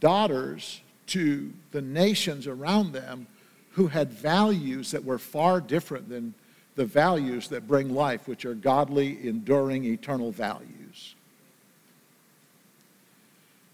daughters 0.00 0.80
to 1.08 1.52
the 1.70 1.82
nations 1.82 2.46
around 2.46 2.92
them 2.92 3.26
who 3.72 3.86
had 3.86 4.12
values 4.12 4.90
that 4.90 5.04
were 5.04 5.18
far 5.18 5.60
different 5.60 6.08
than 6.08 6.34
the 6.76 6.84
values 6.84 7.48
that 7.48 7.68
bring 7.68 7.94
life, 7.94 8.26
which 8.26 8.44
are 8.44 8.54
godly, 8.54 9.26
enduring, 9.26 9.84
eternal 9.84 10.32
values. 10.32 11.14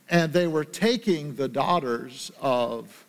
And 0.09 0.33
they 0.33 0.47
were 0.47 0.64
taking 0.64 1.35
the 1.35 1.49
daughters 1.49 2.31
of 2.40 3.06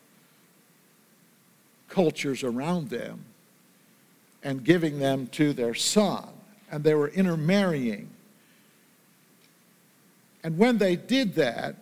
cultures 1.90 2.44
around 2.44 2.90
them 2.90 3.26
and 4.44 4.64
giving 4.64 5.00
them 5.00 5.28
to 5.28 5.54
their 5.54 5.74
son. 5.74 6.28
And 6.72 6.84
they 6.84 6.94
were 6.94 7.10
intermarrying. 7.10 8.10
And 10.44 10.58
when 10.58 10.78
they 10.78 10.96
did 10.96 11.36
that, 11.36 11.76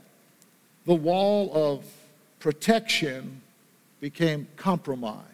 the 0.85 0.93
wall 0.93 1.51
of 1.53 1.85
protection 2.39 3.41
became 3.99 4.47
compromised. 4.55 5.25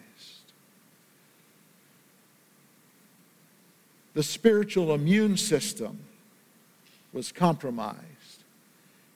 The 4.14 4.22
spiritual 4.22 4.94
immune 4.94 5.36
system 5.36 5.98
was 7.12 7.32
compromised. 7.32 8.11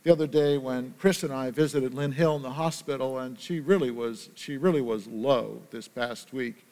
The 0.06 0.12
other 0.12 0.28
day 0.28 0.56
when 0.56 0.94
Chris 1.00 1.24
and 1.24 1.32
I 1.32 1.50
visited 1.50 1.92
Lynn 1.92 2.12
Hill 2.12 2.36
in 2.36 2.42
the 2.42 2.52
hospital, 2.52 3.18
and 3.18 3.36
she 3.40 3.58
really 3.58 3.90
was, 3.90 4.30
she 4.36 4.56
really 4.56 4.80
was 4.80 5.08
low 5.08 5.60
this 5.72 5.88
past 5.88 6.32
week. 6.32 6.64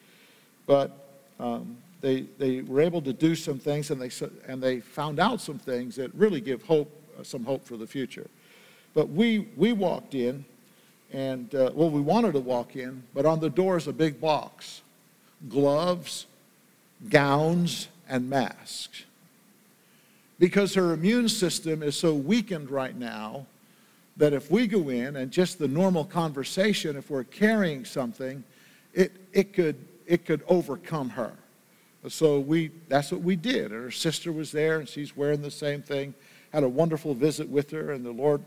But 0.65 1.09
um, 1.37 1.75
they, 1.99 2.27
they 2.37 2.61
were 2.61 2.79
able 2.79 3.01
to 3.01 3.11
do 3.11 3.35
some 3.35 3.59
things 3.59 3.91
and 3.91 4.01
they, 4.01 4.09
and 4.49 4.63
they 4.63 4.79
found 4.79 5.19
out 5.19 5.41
some 5.41 5.59
things 5.59 5.97
that 5.97 6.15
really 6.15 6.39
give 6.39 6.63
hope, 6.63 6.89
uh, 7.19 7.23
some 7.23 7.43
hope 7.43 7.65
for 7.65 7.75
the 7.75 7.85
future. 7.85 8.29
But 8.93 9.09
we, 9.09 9.49
we 9.57 9.73
walked 9.73 10.15
in, 10.15 10.45
and 11.11 11.53
uh, 11.53 11.71
well, 11.73 11.89
we 11.89 11.99
wanted 11.99 12.35
to 12.35 12.39
walk 12.39 12.77
in, 12.77 13.03
but 13.13 13.25
on 13.25 13.41
the 13.41 13.49
door 13.49 13.75
is 13.75 13.87
a 13.87 13.93
big 13.93 14.21
box 14.21 14.81
gloves, 15.49 16.25
gowns, 17.09 17.89
and 18.07 18.29
masks. 18.29 19.03
Because 20.37 20.73
her 20.73 20.93
immune 20.93 21.29
system 21.29 21.81
is 21.81 21.95
so 21.95 22.13
weakened 22.13 22.69
right 22.69 22.95
now 22.95 23.45
that 24.17 24.33
if 24.33 24.49
we 24.49 24.67
go 24.67 24.89
in 24.89 25.17
and 25.17 25.31
just 25.31 25.59
the 25.59 25.67
normal 25.67 26.05
conversation, 26.05 26.95
if 26.95 27.09
we're 27.09 27.23
carrying 27.23 27.85
something, 27.85 28.43
it, 28.93 29.13
it, 29.33 29.53
could, 29.53 29.75
it 30.05 30.25
could 30.25 30.43
overcome 30.47 31.09
her. 31.09 31.33
So 32.07 32.39
we, 32.39 32.71
that's 32.87 33.11
what 33.11 33.21
we 33.21 33.35
did. 33.35 33.71
And 33.71 33.83
her 33.83 33.91
sister 33.91 34.31
was 34.31 34.51
there, 34.51 34.79
and 34.79 34.87
she's 34.87 35.17
wearing 35.17 35.41
the 35.41 35.51
same 35.51 35.81
thing. 35.81 36.13
Had 36.53 36.63
a 36.63 36.69
wonderful 36.69 37.13
visit 37.13 37.49
with 37.49 37.71
her, 37.71 37.91
and 37.91 38.05
the 38.05 38.11
Lord 38.11 38.43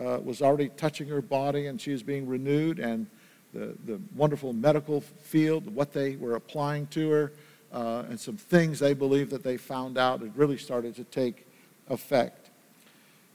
uh, 0.00 0.18
was 0.22 0.40
already 0.40 0.68
touching 0.68 1.08
her 1.08 1.20
body, 1.20 1.66
and 1.66 1.80
she 1.80 1.92
was 1.92 2.02
being 2.02 2.26
renewed. 2.26 2.78
And 2.78 3.06
the, 3.52 3.74
the 3.84 4.00
wonderful 4.14 4.52
medical 4.52 5.00
field, 5.00 5.74
what 5.74 5.92
they 5.92 6.16
were 6.16 6.36
applying 6.36 6.86
to 6.88 7.10
her, 7.10 7.32
uh, 7.72 8.04
and 8.08 8.20
some 8.20 8.36
things 8.36 8.78
they 8.78 8.94
believe 8.94 9.30
that 9.30 9.42
they 9.42 9.56
found 9.56 9.96
out 9.96 10.20
had 10.20 10.36
really 10.36 10.58
started 10.58 10.94
to 10.96 11.04
take 11.04 11.46
effect. 11.88 12.50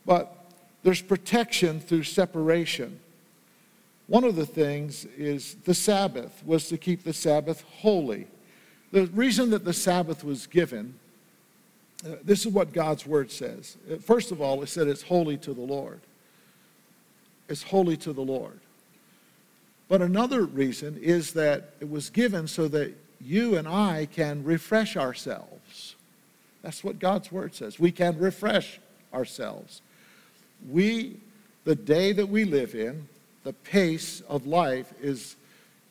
But 0.05 0.35
there's 0.83 1.01
protection 1.01 1.79
through 1.79 2.03
separation. 2.03 2.99
One 4.07 4.23
of 4.23 4.35
the 4.35 4.45
things 4.45 5.05
is 5.17 5.55
the 5.65 5.73
Sabbath 5.73 6.41
was 6.45 6.69
to 6.69 6.77
keep 6.77 7.03
the 7.03 7.13
Sabbath 7.13 7.63
holy. 7.79 8.27
The 8.91 9.07
reason 9.07 9.49
that 9.49 9.65
the 9.65 9.73
Sabbath 9.73 10.23
was 10.23 10.47
given, 10.47 10.97
uh, 12.05 12.15
this 12.23 12.45
is 12.45 12.51
what 12.53 12.71
God's 12.71 13.05
word 13.05 13.31
says. 13.31 13.75
Uh, 13.91 13.97
first 13.97 14.31
of 14.31 14.39
all, 14.39 14.61
it 14.63 14.67
said 14.67 14.87
it's 14.87 15.01
holy 15.01 15.35
to 15.37 15.53
the 15.53 15.61
Lord. 15.61 15.99
It's 17.49 17.63
holy 17.63 17.97
to 17.97 18.13
the 18.13 18.21
Lord. 18.21 18.59
But 19.89 20.01
another 20.01 20.45
reason 20.45 20.97
is 21.01 21.33
that 21.33 21.73
it 21.79 21.89
was 21.89 22.09
given 22.09 22.47
so 22.47 22.67
that 22.69 22.93
you 23.21 23.57
and 23.57 23.67
I 23.67 24.07
can 24.11 24.43
refresh 24.43 24.95
ourselves. 24.95 25.95
That's 26.61 26.83
what 26.83 26.99
God's 26.99 27.31
word 27.31 27.55
says. 27.55 27.79
We 27.79 27.91
can 27.91 28.17
refresh 28.17 28.79
ourselves. 29.13 29.81
We, 30.69 31.17
the 31.63 31.75
day 31.75 32.11
that 32.11 32.27
we 32.27 32.45
live 32.45 32.75
in, 32.75 33.07
the 33.43 33.53
pace 33.53 34.21
of 34.27 34.45
life 34.45 34.93
is, 35.01 35.35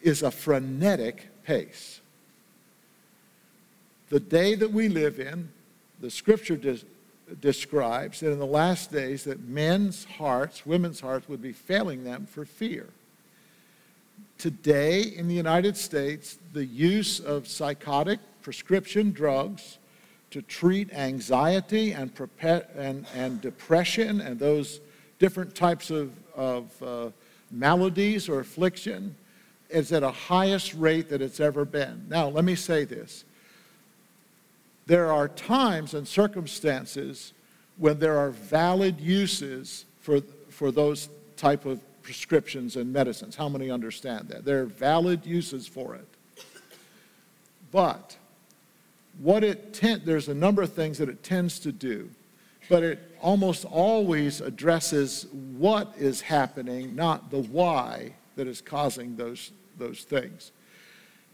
is 0.03 0.23
a 0.23 0.31
frenetic 0.31 1.29
pace. 1.45 2.01
The 4.09 4.21
day 4.21 4.55
that 4.55 4.73
we 4.73 4.89
live 4.89 5.19
in, 5.19 5.49
the 6.01 6.11
scripture 6.11 6.57
des- 6.57 6.85
describes 7.41 8.21
that 8.21 8.31
in 8.31 8.39
the 8.39 8.47
last 8.47 8.93
days 8.93 9.25
that 9.25 9.41
men's 9.49 10.05
hearts, 10.05 10.67
women's 10.67 11.01
hearts 11.01 11.29
would 11.29 11.43
be 11.43 11.53
failing 11.53 12.05
them 12.05 12.27
for 12.27 12.45
fear. 12.45 12.89
Today 14.39 15.03
in 15.03 15.29
the 15.29 15.35
United 15.35 15.77
States, 15.77 16.39
the 16.53 16.65
use 16.65 17.21
of 17.21 17.49
psychotic 17.49 18.21
prescription 18.43 19.11
drugs 19.13 19.79
to 20.31 20.43
treat 20.43 20.93
anxiety 20.93 21.93
and, 21.93 22.11
and, 22.77 23.07
and 23.15 23.41
depression 23.41 24.21
and 24.21 24.39
those 24.39 24.81
different 25.19 25.55
types 25.55 25.91
of, 25.91 26.13
of 26.35 26.83
uh, 26.83 27.11
maladies 27.51 28.29
or 28.29 28.41
affliction 28.41 29.15
is 29.71 29.93
at 29.93 30.03
a 30.03 30.11
highest 30.11 30.75
rate 30.75 31.09
that 31.09 31.23
it's 31.23 31.41
ever 31.41 31.65
been. 31.65 32.05
Now, 32.09 32.29
let 32.29 32.45
me 32.45 32.55
say 32.55 32.85
this. 32.85 33.25
There 34.87 35.11
are 35.11 35.29
times 35.29 35.95
and 35.95 36.07
circumstances 36.07 37.33
when 37.77 37.99
there 37.99 38.19
are 38.19 38.31
valid 38.31 39.01
uses 39.01 39.85
for, 40.01 40.21
for 40.49 40.71
those 40.71 41.09
type 41.37 41.67
of 41.67 41.81
prescriptions 42.07 42.77
and 42.77 42.93
medicines. 42.93 43.35
How 43.35 43.49
many 43.49 43.69
understand 43.69 44.29
that? 44.29 44.45
There 44.45 44.63
are 44.63 44.67
valid 44.67 45.27
uses 45.27 45.67
for 45.67 45.97
it. 45.97 46.07
But 47.73 48.17
what 49.19 49.43
it 49.43 49.75
ten- 49.75 50.03
there's 50.05 50.29
a 50.29 50.35
number 50.35 50.63
of 50.63 50.73
things 50.73 50.99
that 50.99 51.09
it 51.09 51.25
tends 51.25 51.59
to 51.61 51.73
do, 51.73 52.09
but 52.69 52.85
it 52.85 53.01
almost 53.21 53.65
always 53.65 54.41
addresses 54.41 55.27
what 55.33 55.95
is 55.99 56.21
happening, 56.21 56.95
not 56.95 57.33
the 57.33 57.43
why 57.43 58.13
that 58.37 58.47
is 58.47 58.61
causing 58.61 59.17
those, 59.17 59.51
those 59.77 60.05
things. 60.05 60.53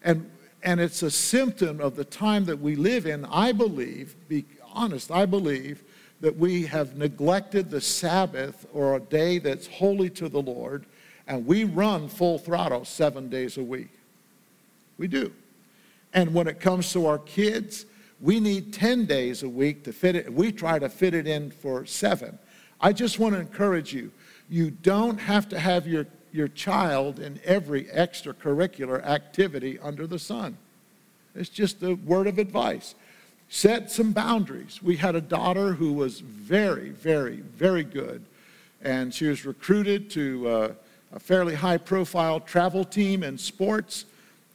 And, 0.02 0.30
and 0.62 0.80
it's 0.80 1.02
a 1.02 1.11
symptom 1.11 1.82
of 1.82 1.96
the 1.96 2.04
time 2.04 2.46
that 2.46 2.61
we 2.61 2.76
live 2.76 3.04
in, 3.04 3.26
I 3.26 3.52
believe, 3.52 4.16
be 4.26 4.46
honest, 4.72 5.11
I 5.11 5.26
believe 5.26 5.85
that 6.22 6.38
we 6.38 6.64
have 6.66 6.96
neglected 6.96 7.68
the 7.68 7.80
Sabbath 7.80 8.64
or 8.72 8.96
a 8.96 9.00
day 9.00 9.38
that's 9.38 9.66
holy 9.66 10.08
to 10.08 10.28
the 10.28 10.40
Lord, 10.40 10.87
and 11.26 11.44
we 11.44 11.64
run 11.64 12.08
full 12.08 12.38
throttle 12.38 12.85
seven 12.85 13.28
days 13.28 13.58
a 13.58 13.62
week. 13.62 13.90
We 14.98 15.08
do. 15.08 15.32
And 16.14 16.32
when 16.32 16.46
it 16.46 16.61
comes 16.61 16.92
to 16.92 17.06
our 17.06 17.18
kids, 17.18 17.87
we 18.20 18.38
need 18.38 18.72
10 18.72 19.04
days 19.06 19.42
a 19.42 19.48
week 19.48 19.82
to 19.85 19.92
fit 19.92 20.14
it. 20.14 20.32
We 20.32 20.52
try 20.52 20.78
to 20.78 20.88
fit 20.88 21.12
it 21.12 21.26
in 21.26 21.50
for 21.50 21.85
seven. 21.87 22.38
I 22.80 22.92
just 22.92 23.18
want 23.18 23.35
to 23.35 23.40
encourage 23.40 23.92
you 23.92 24.12
you 24.48 24.70
don't 24.70 25.18
have 25.18 25.48
to 25.48 25.58
have 25.58 25.87
your, 25.87 26.06
your 26.30 26.48
child 26.48 27.18
in 27.18 27.40
every 27.44 27.85
extracurricular 27.85 29.02
activity 29.02 29.78
under 29.80 30.06
the 30.06 30.18
sun. 30.18 30.58
It's 31.35 31.48
just 31.48 31.82
a 31.82 31.94
word 31.94 32.26
of 32.26 32.38
advice 32.38 32.94
set 33.53 33.91
some 33.91 34.12
boundaries. 34.12 34.83
We 34.83 34.97
had 34.97 35.15
a 35.15 35.21
daughter 35.21 35.75
who 35.75 35.93
was 35.93 36.21
very, 36.21 36.88
very, 36.88 37.37
very 37.37 37.85
good, 37.85 38.25
and 38.81 39.12
she 39.12 39.27
was 39.27 39.45
recruited 39.45 40.09
to 40.12 40.49
uh, 40.49 40.73
a 41.12 41.21
fairly 41.21 41.55
high 41.55 41.77
profile 41.77 42.41
travel 42.41 42.83
team 42.83 43.23
in 43.23 43.37
sports, 43.37 44.07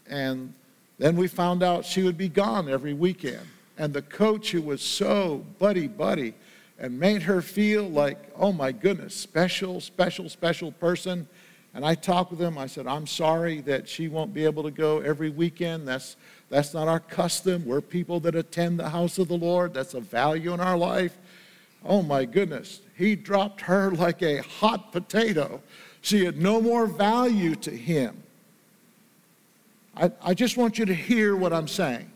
and 0.10 0.52
then 0.98 1.16
we 1.16 1.28
found 1.28 1.62
out 1.62 1.86
she 1.86 2.02
would 2.02 2.18
be 2.18 2.28
gone 2.28 2.68
every 2.68 2.96
weekend. 2.96 3.46
And 3.78 3.94
the 3.94 4.02
coach, 4.02 4.50
who 4.50 4.64
was 4.64 4.82
so 4.82 5.46
buddy 5.60 5.88
buddy 5.88 6.34
and 6.80 7.00
made 7.00 7.22
her 7.22 7.44
feel 7.44 7.88
like, 7.88 8.18
oh 8.36 8.52
my 8.52 8.72
goodness, 8.72 9.14
special, 9.16 9.80
special, 9.80 10.28
special 10.28 10.72
person. 10.72 11.28
And 11.76 11.86
I 11.86 11.94
talked 11.94 12.32
with 12.32 12.42
him. 12.42 12.58
I 12.58 12.66
said, 12.66 12.88
I'm 12.88 13.06
sorry 13.06 13.62
that 13.62 13.88
she 13.88 14.08
won't 14.08 14.34
be 14.34 14.44
able 14.44 14.64
to 14.64 14.72
go 14.72 15.02
every 15.02 15.30
weekend. 15.30 15.88
That's 15.88 16.16
that's 16.50 16.74
not 16.74 16.88
our 16.88 17.00
custom. 17.00 17.66
We're 17.66 17.82
people 17.82 18.20
that 18.22 18.36
attend 18.36 18.80
the 18.80 18.90
house 18.90 19.18
of 19.18 19.28
the 19.28 19.38
Lord. 19.38 19.74
That's 19.74 19.94
a 19.94 20.00
value 20.00 20.54
in 20.54 20.60
our 20.60 20.78
life. 20.78 21.18
Oh 21.84 22.02
my 22.02 22.26
goodness. 22.26 22.82
He 22.96 23.16
dropped 23.16 23.62
her 23.62 23.92
like 23.92 24.22
a 24.22 24.42
hot 24.42 24.92
potato. 24.92 25.62
She 26.02 26.26
had 26.26 26.38
no 26.38 26.62
more 26.62 26.88
value 26.88 27.56
to 27.56 27.72
him. 27.72 28.24
I, 29.96 30.12
I 30.22 30.34
just 30.34 30.58
want 30.58 30.78
you 30.78 30.86
to 30.86 30.94
hear 30.94 31.36
what 31.36 31.52
I'm 31.52 31.68
saying. 31.68 32.10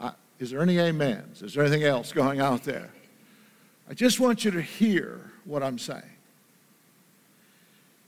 I, 0.00 0.12
is 0.38 0.50
there 0.50 0.62
any 0.62 0.80
amens? 0.80 1.42
Is 1.42 1.54
there 1.54 1.64
anything 1.64 1.84
else 1.84 2.12
going 2.12 2.40
out 2.40 2.64
there? 2.64 2.90
I 3.88 3.94
just 3.94 4.20
want 4.20 4.44
you 4.44 4.50
to 4.52 4.62
hear 4.62 5.30
what 5.44 5.62
I'm 5.62 5.78
saying. 5.78 6.02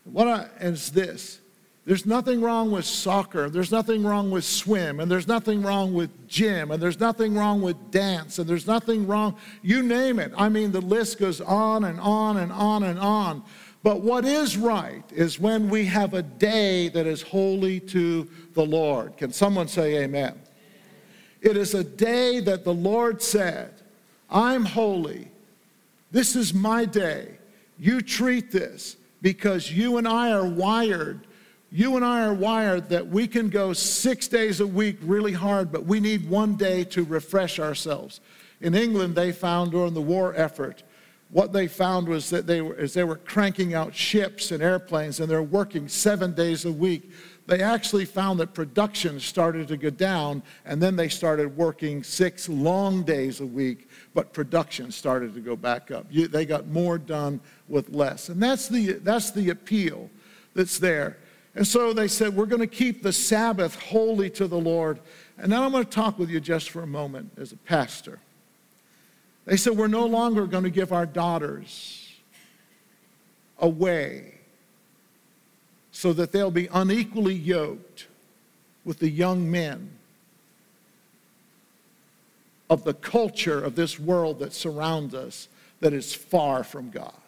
What 0.04 0.26
I, 0.26 0.48
is 0.60 0.90
this 0.90 1.40
there's 1.84 2.06
nothing 2.06 2.40
wrong 2.40 2.70
with 2.70 2.84
soccer. 2.84 3.50
There's 3.50 3.72
nothing 3.72 4.04
wrong 4.04 4.30
with 4.30 4.44
swim. 4.44 5.00
And 5.00 5.10
there's 5.10 5.26
nothing 5.26 5.62
wrong 5.62 5.92
with 5.92 6.28
gym. 6.28 6.70
And 6.70 6.80
there's 6.80 7.00
nothing 7.00 7.34
wrong 7.34 7.60
with 7.60 7.90
dance. 7.90 8.38
And 8.38 8.48
there's 8.48 8.68
nothing 8.68 9.06
wrong, 9.06 9.36
you 9.62 9.82
name 9.82 10.20
it. 10.20 10.32
I 10.36 10.48
mean, 10.48 10.70
the 10.70 10.80
list 10.80 11.18
goes 11.18 11.40
on 11.40 11.84
and 11.84 11.98
on 11.98 12.36
and 12.36 12.52
on 12.52 12.84
and 12.84 13.00
on. 13.00 13.42
But 13.82 14.00
what 14.00 14.24
is 14.24 14.56
right 14.56 15.02
is 15.10 15.40
when 15.40 15.68
we 15.68 15.84
have 15.86 16.14
a 16.14 16.22
day 16.22 16.88
that 16.90 17.06
is 17.06 17.20
holy 17.20 17.80
to 17.80 18.28
the 18.54 18.64
Lord. 18.64 19.16
Can 19.16 19.32
someone 19.32 19.66
say 19.66 20.04
amen? 20.04 20.40
It 21.40 21.56
is 21.56 21.74
a 21.74 21.82
day 21.82 22.38
that 22.40 22.62
the 22.62 22.72
Lord 22.72 23.20
said, 23.20 23.74
I'm 24.30 24.64
holy. 24.64 25.28
This 26.12 26.36
is 26.36 26.54
my 26.54 26.84
day. 26.84 27.38
You 27.76 28.00
treat 28.00 28.52
this 28.52 28.96
because 29.20 29.72
you 29.72 29.96
and 29.96 30.06
I 30.06 30.30
are 30.30 30.46
wired. 30.46 31.26
You 31.74 31.96
and 31.96 32.04
I 32.04 32.26
are 32.26 32.34
wired 32.34 32.90
that 32.90 33.08
we 33.08 33.26
can 33.26 33.48
go 33.48 33.72
six 33.72 34.28
days 34.28 34.60
a 34.60 34.66
week 34.66 34.98
really 35.00 35.32
hard, 35.32 35.72
but 35.72 35.86
we 35.86 36.00
need 36.00 36.28
one 36.28 36.56
day 36.56 36.84
to 36.84 37.02
refresh 37.02 37.58
ourselves. 37.58 38.20
In 38.60 38.74
England, 38.74 39.14
they 39.14 39.32
found 39.32 39.70
during 39.70 39.94
the 39.94 40.02
war 40.02 40.34
effort, 40.36 40.82
what 41.30 41.54
they 41.54 41.66
found 41.66 42.08
was 42.08 42.28
that 42.28 42.46
they 42.46 42.60
were, 42.60 42.76
as 42.76 42.92
they 42.92 43.04
were 43.04 43.16
cranking 43.16 43.72
out 43.72 43.94
ships 43.94 44.52
and 44.52 44.62
airplanes 44.62 45.18
and 45.18 45.30
they're 45.30 45.42
working 45.42 45.88
seven 45.88 46.34
days 46.34 46.66
a 46.66 46.70
week, 46.70 47.10
they 47.46 47.62
actually 47.62 48.04
found 48.04 48.38
that 48.40 48.52
production 48.52 49.18
started 49.18 49.66
to 49.68 49.78
go 49.78 49.88
down 49.88 50.42
and 50.66 50.80
then 50.80 50.94
they 50.94 51.08
started 51.08 51.56
working 51.56 52.02
six 52.02 52.50
long 52.50 53.02
days 53.02 53.40
a 53.40 53.46
week, 53.46 53.88
but 54.12 54.34
production 54.34 54.90
started 54.92 55.32
to 55.32 55.40
go 55.40 55.56
back 55.56 55.90
up. 55.90 56.04
You, 56.10 56.28
they 56.28 56.44
got 56.44 56.66
more 56.66 56.98
done 56.98 57.40
with 57.66 57.88
less. 57.88 58.28
And 58.28 58.42
that's 58.42 58.68
the, 58.68 58.92
that's 58.92 59.30
the 59.30 59.48
appeal 59.48 60.10
that's 60.54 60.78
there. 60.78 61.16
And 61.54 61.66
so 61.66 61.92
they 61.92 62.08
said, 62.08 62.34
We're 62.34 62.46
going 62.46 62.60
to 62.60 62.66
keep 62.66 63.02
the 63.02 63.12
Sabbath 63.12 63.80
holy 63.80 64.30
to 64.30 64.46
the 64.46 64.58
Lord. 64.58 64.98
And 65.38 65.50
now 65.50 65.64
I'm 65.64 65.72
going 65.72 65.84
to 65.84 65.90
talk 65.90 66.18
with 66.18 66.30
you 66.30 66.40
just 66.40 66.70
for 66.70 66.82
a 66.82 66.86
moment 66.86 67.32
as 67.36 67.52
a 67.52 67.56
pastor. 67.56 68.18
They 69.44 69.56
said, 69.56 69.76
We're 69.76 69.88
no 69.88 70.06
longer 70.06 70.46
going 70.46 70.64
to 70.64 70.70
give 70.70 70.92
our 70.92 71.06
daughters 71.06 72.10
away 73.58 74.34
so 75.92 76.12
that 76.14 76.32
they'll 76.32 76.50
be 76.50 76.68
unequally 76.72 77.34
yoked 77.34 78.06
with 78.84 78.98
the 78.98 79.10
young 79.10 79.50
men 79.50 79.90
of 82.70 82.84
the 82.84 82.94
culture 82.94 83.62
of 83.62 83.76
this 83.76 84.00
world 84.00 84.38
that 84.38 84.52
surrounds 84.52 85.14
us 85.14 85.48
that 85.80 85.92
is 85.92 86.14
far 86.14 86.64
from 86.64 86.90
God. 86.90 87.21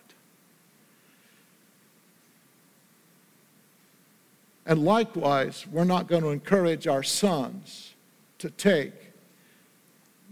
And 4.67 4.85
likewise, 4.85 5.67
we're 5.71 5.85
not 5.85 6.09
going 6.09 6.23
to 6.23 6.31
encourage 6.31 6.87
our 6.87 7.03
sons 7.03 7.95
to 8.39 8.51
take 8.51 8.93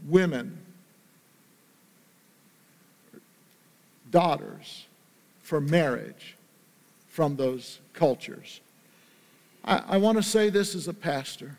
women 0.08 0.58
daughters 4.10 4.86
for 5.42 5.60
marriage 5.60 6.36
from 7.08 7.36
those 7.36 7.80
cultures. 7.92 8.60
I, 9.64 9.82
I 9.88 9.96
want 9.98 10.16
to 10.18 10.22
say 10.22 10.50
this 10.50 10.74
as 10.74 10.88
a 10.88 10.94
pastor. 10.94 11.58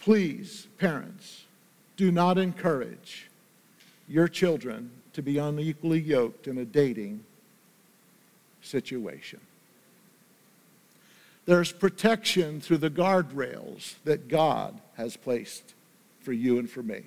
Please, 0.00 0.66
parents, 0.78 1.44
do 1.96 2.10
not 2.10 2.38
encourage 2.38 3.30
your 4.08 4.28
children 4.28 4.90
to 5.12 5.22
be 5.22 5.38
unequally 5.38 6.00
yoked 6.00 6.46
in 6.46 6.58
a 6.58 6.64
dating 6.64 7.24
situation. 8.64 9.40
There's 11.46 11.72
protection 11.72 12.60
through 12.60 12.78
the 12.78 12.90
guardrails 12.90 13.94
that 14.04 14.28
God 14.28 14.80
has 14.96 15.16
placed 15.16 15.74
for 16.20 16.32
you 16.32 16.58
and 16.58 16.68
for 16.68 16.82
me. 16.82 17.02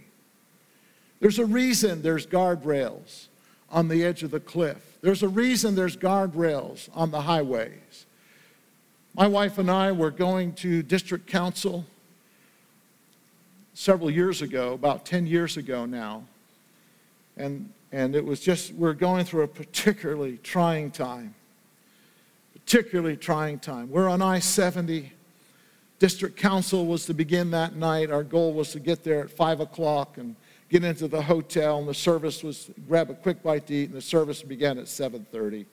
There's 1.19 1.39
a 1.39 1.45
reason 1.45 2.03
there's 2.03 2.27
guardrails 2.27 3.27
on 3.69 3.87
the 3.87 4.03
edge 4.03 4.23
of 4.23 4.31
the 4.31 4.39
cliff. 4.39 4.97
There's 5.01 5.23
a 5.23 5.27
reason 5.27 5.75
there's 5.75 5.97
guardrails 5.97 6.89
on 6.93 7.11
the 7.11 7.21
highways. 7.21 8.05
My 9.15 9.27
wife 9.27 9.57
and 9.57 9.71
I 9.71 9.91
were 9.91 10.11
going 10.11 10.53
to 10.55 10.83
district 10.83 11.25
council 11.25 11.85
several 13.73 14.11
years 14.11 14.41
ago, 14.41 14.73
about 14.73 15.05
10 15.05 15.25
years 15.25 15.57
ago 15.57 15.85
now. 15.85 16.23
And, 17.35 17.71
and 17.91 18.15
it 18.15 18.23
was 18.23 18.39
just, 18.39 18.73
we 18.73 18.79
we're 18.79 18.93
going 18.93 19.25
through 19.25 19.43
a 19.43 19.47
particularly 19.47 20.37
trying 20.37 20.91
time. 20.91 21.33
Particularly 22.67 23.15
trying 23.15 23.59
time. 23.59 23.89
We're 23.89 24.09
on 24.09 24.21
I 24.21 24.39
70. 24.39 25.13
District 25.99 26.35
council 26.35 26.85
was 26.85 27.05
to 27.05 27.13
begin 27.13 27.51
that 27.51 27.77
night. 27.77 28.11
Our 28.11 28.25
goal 28.25 28.51
was 28.51 28.73
to 28.73 28.81
get 28.81 29.05
there 29.05 29.21
at 29.21 29.31
5 29.31 29.61
o'clock 29.61 30.17
and 30.17 30.35
get 30.67 30.83
into 30.83 31.07
the 31.07 31.21
hotel, 31.21 31.79
and 31.79 31.87
the 31.87 31.93
service 31.93 32.43
was 32.43 32.69
grab 32.85 33.09
a 33.09 33.13
quick 33.13 33.41
bite 33.41 33.67
to 33.67 33.73
eat, 33.73 33.85
and 33.85 33.93
the 33.93 34.01
service 34.01 34.43
began 34.43 34.77
at 34.77 34.87
7:30. 34.89 35.65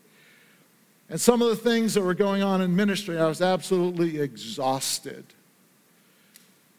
And 1.11 1.21
some 1.21 1.43
of 1.43 1.49
the 1.49 1.57
things 1.57 1.95
that 1.95 2.03
were 2.03 2.15
going 2.15 2.45
on 2.45 2.61
in 2.61 2.77
ministry, 2.77 3.19
I 3.19 3.27
was 3.27 3.43
absolutely 3.43 4.21
exhausted. 4.21 5.25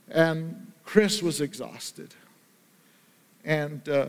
And 0.08 0.72
Chris 0.86 1.22
was 1.22 1.42
exhausted. 1.42 2.14
And 3.44 3.90
uh, 3.90 4.06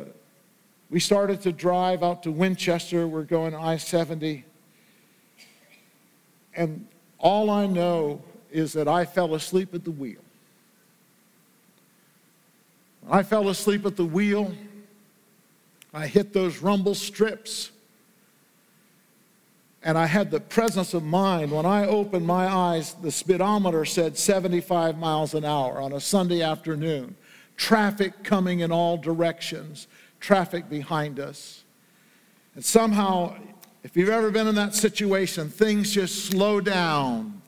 we 0.89 1.01
started 1.01 1.43
to 1.43 1.51
drive 1.51 2.05
out 2.05 2.23
to 2.23 2.31
Winchester. 2.31 3.09
We're 3.09 3.25
going 3.25 3.57
I 3.57 3.77
70. 3.79 4.45
And 6.57 6.87
all 7.19 7.51
I 7.51 7.67
know 7.67 8.21
is 8.51 8.73
that 8.73 8.89
I 8.89 9.05
fell 9.05 9.35
asleep 9.35 9.75
at 9.75 9.85
the 9.85 9.91
wheel. 9.91 10.21
I 13.09 13.23
fell 13.23 13.49
asleep 13.49 13.87
at 13.87 13.97
the 13.97 14.05
wheel. 14.05 14.53
I 15.95 16.07
hit 16.07 16.33
those 16.33 16.59
rumble 16.59 16.95
strips. 16.95 17.71
And 19.83 19.97
I 19.97 20.07
had 20.07 20.31
the 20.31 20.41
presence 20.41 20.95
of 20.95 21.05
mind. 21.05 21.53
When 21.53 21.67
I 21.67 21.87
opened 21.87 22.27
my 22.27 22.49
eyes, 22.49 22.95
the 22.95 23.13
speedometer 23.13 23.85
said 23.85 24.19
75 24.19 24.99
miles 24.99 25.35
an 25.35 25.45
hour 25.45 25.81
on 25.81 25.93
a 25.93 26.01
Sunday 26.01 26.43
afternoon. 26.43 27.15
Traffic 27.57 28.25
coming 28.25 28.61
in 28.61 28.73
all 28.73 28.97
directions, 28.97 29.87
traffic 30.19 30.69
behind 30.69 31.21
us. 31.21 31.63
And 32.57 32.65
somehow, 32.65 33.37
if 33.87 33.97
you've 33.97 34.09
ever 34.09 34.33
been 34.33 34.49
in 34.49 34.57
that 34.57 34.75
situation, 34.75 35.49
things 35.49 35.93
just 35.93 36.25
slow 36.25 36.61
down. 36.61 37.41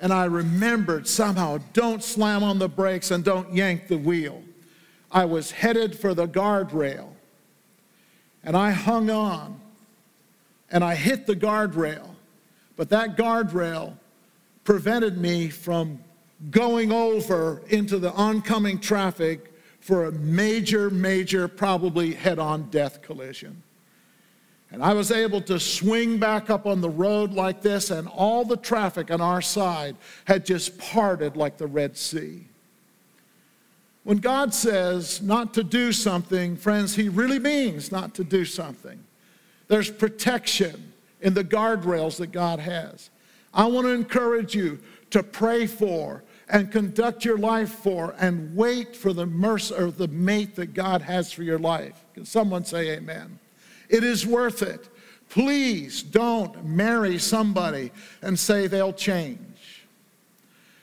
And 0.00 0.10
I 0.10 0.24
remembered 0.24 1.06
somehow 1.06 1.58
don't 1.74 2.02
slam 2.02 2.42
on 2.42 2.58
the 2.58 2.70
brakes 2.70 3.10
and 3.10 3.22
don't 3.22 3.52
yank 3.52 3.86
the 3.86 3.98
wheel. 3.98 4.42
I 5.10 5.26
was 5.26 5.50
headed 5.50 5.94
for 5.94 6.14
the 6.14 6.26
guardrail. 6.26 7.10
And 8.42 8.56
I 8.56 8.70
hung 8.70 9.10
on 9.10 9.60
and 10.70 10.82
I 10.82 10.94
hit 10.94 11.26
the 11.26 11.36
guardrail. 11.36 12.14
But 12.74 12.88
that 12.88 13.18
guardrail 13.18 13.98
prevented 14.64 15.18
me 15.18 15.50
from 15.50 16.02
going 16.50 16.90
over 16.90 17.60
into 17.68 17.98
the 17.98 18.12
oncoming 18.12 18.80
traffic 18.80 19.52
for 19.80 20.06
a 20.06 20.12
major, 20.12 20.88
major, 20.88 21.46
probably 21.46 22.14
head 22.14 22.38
on 22.38 22.70
death 22.70 23.02
collision. 23.02 23.62
And 24.72 24.82
I 24.82 24.94
was 24.94 25.12
able 25.12 25.42
to 25.42 25.60
swing 25.60 26.18
back 26.18 26.48
up 26.48 26.66
on 26.66 26.80
the 26.80 26.88
road 26.88 27.34
like 27.34 27.60
this, 27.60 27.90
and 27.90 28.08
all 28.08 28.44
the 28.44 28.56
traffic 28.56 29.10
on 29.10 29.20
our 29.20 29.42
side 29.42 29.96
had 30.24 30.46
just 30.46 30.78
parted 30.78 31.36
like 31.36 31.58
the 31.58 31.66
Red 31.66 31.96
Sea. 31.96 32.46
When 34.04 34.16
God 34.16 34.54
says 34.54 35.20
not 35.20 35.52
to 35.54 35.62
do 35.62 35.92
something, 35.92 36.56
friends, 36.56 36.96
He 36.96 37.10
really 37.10 37.38
means 37.38 37.92
not 37.92 38.14
to 38.14 38.24
do 38.24 38.46
something. 38.46 39.04
There's 39.68 39.90
protection 39.90 40.94
in 41.20 41.34
the 41.34 41.44
guardrails 41.44 42.16
that 42.16 42.32
God 42.32 42.58
has. 42.58 43.10
I 43.52 43.66
want 43.66 43.86
to 43.86 43.92
encourage 43.92 44.54
you 44.54 44.80
to 45.10 45.22
pray 45.22 45.66
for 45.66 46.24
and 46.48 46.72
conduct 46.72 47.24
your 47.26 47.38
life 47.38 47.70
for 47.70 48.14
and 48.18 48.56
wait 48.56 48.96
for 48.96 49.12
the 49.12 49.26
mercy 49.26 49.74
or 49.74 49.90
the 49.90 50.08
mate 50.08 50.56
that 50.56 50.72
God 50.72 51.02
has 51.02 51.30
for 51.30 51.42
your 51.42 51.58
life. 51.58 52.04
Can 52.14 52.24
someone 52.24 52.64
say 52.64 52.90
amen? 52.90 53.38
It 53.92 54.02
is 54.02 54.26
worth 54.26 54.62
it. 54.62 54.88
Please 55.28 56.02
don't 56.02 56.64
marry 56.64 57.18
somebody 57.18 57.92
and 58.22 58.38
say 58.38 58.66
they'll 58.66 58.92
change. 58.92 59.38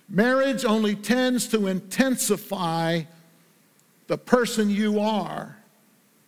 Marriage 0.07 0.63
only 0.63 0.95
tends 0.95 1.47
to 1.47 1.67
intensify 1.67 3.01
the 4.07 4.17
person 4.17 4.69
you 4.69 4.99
are 4.99 5.57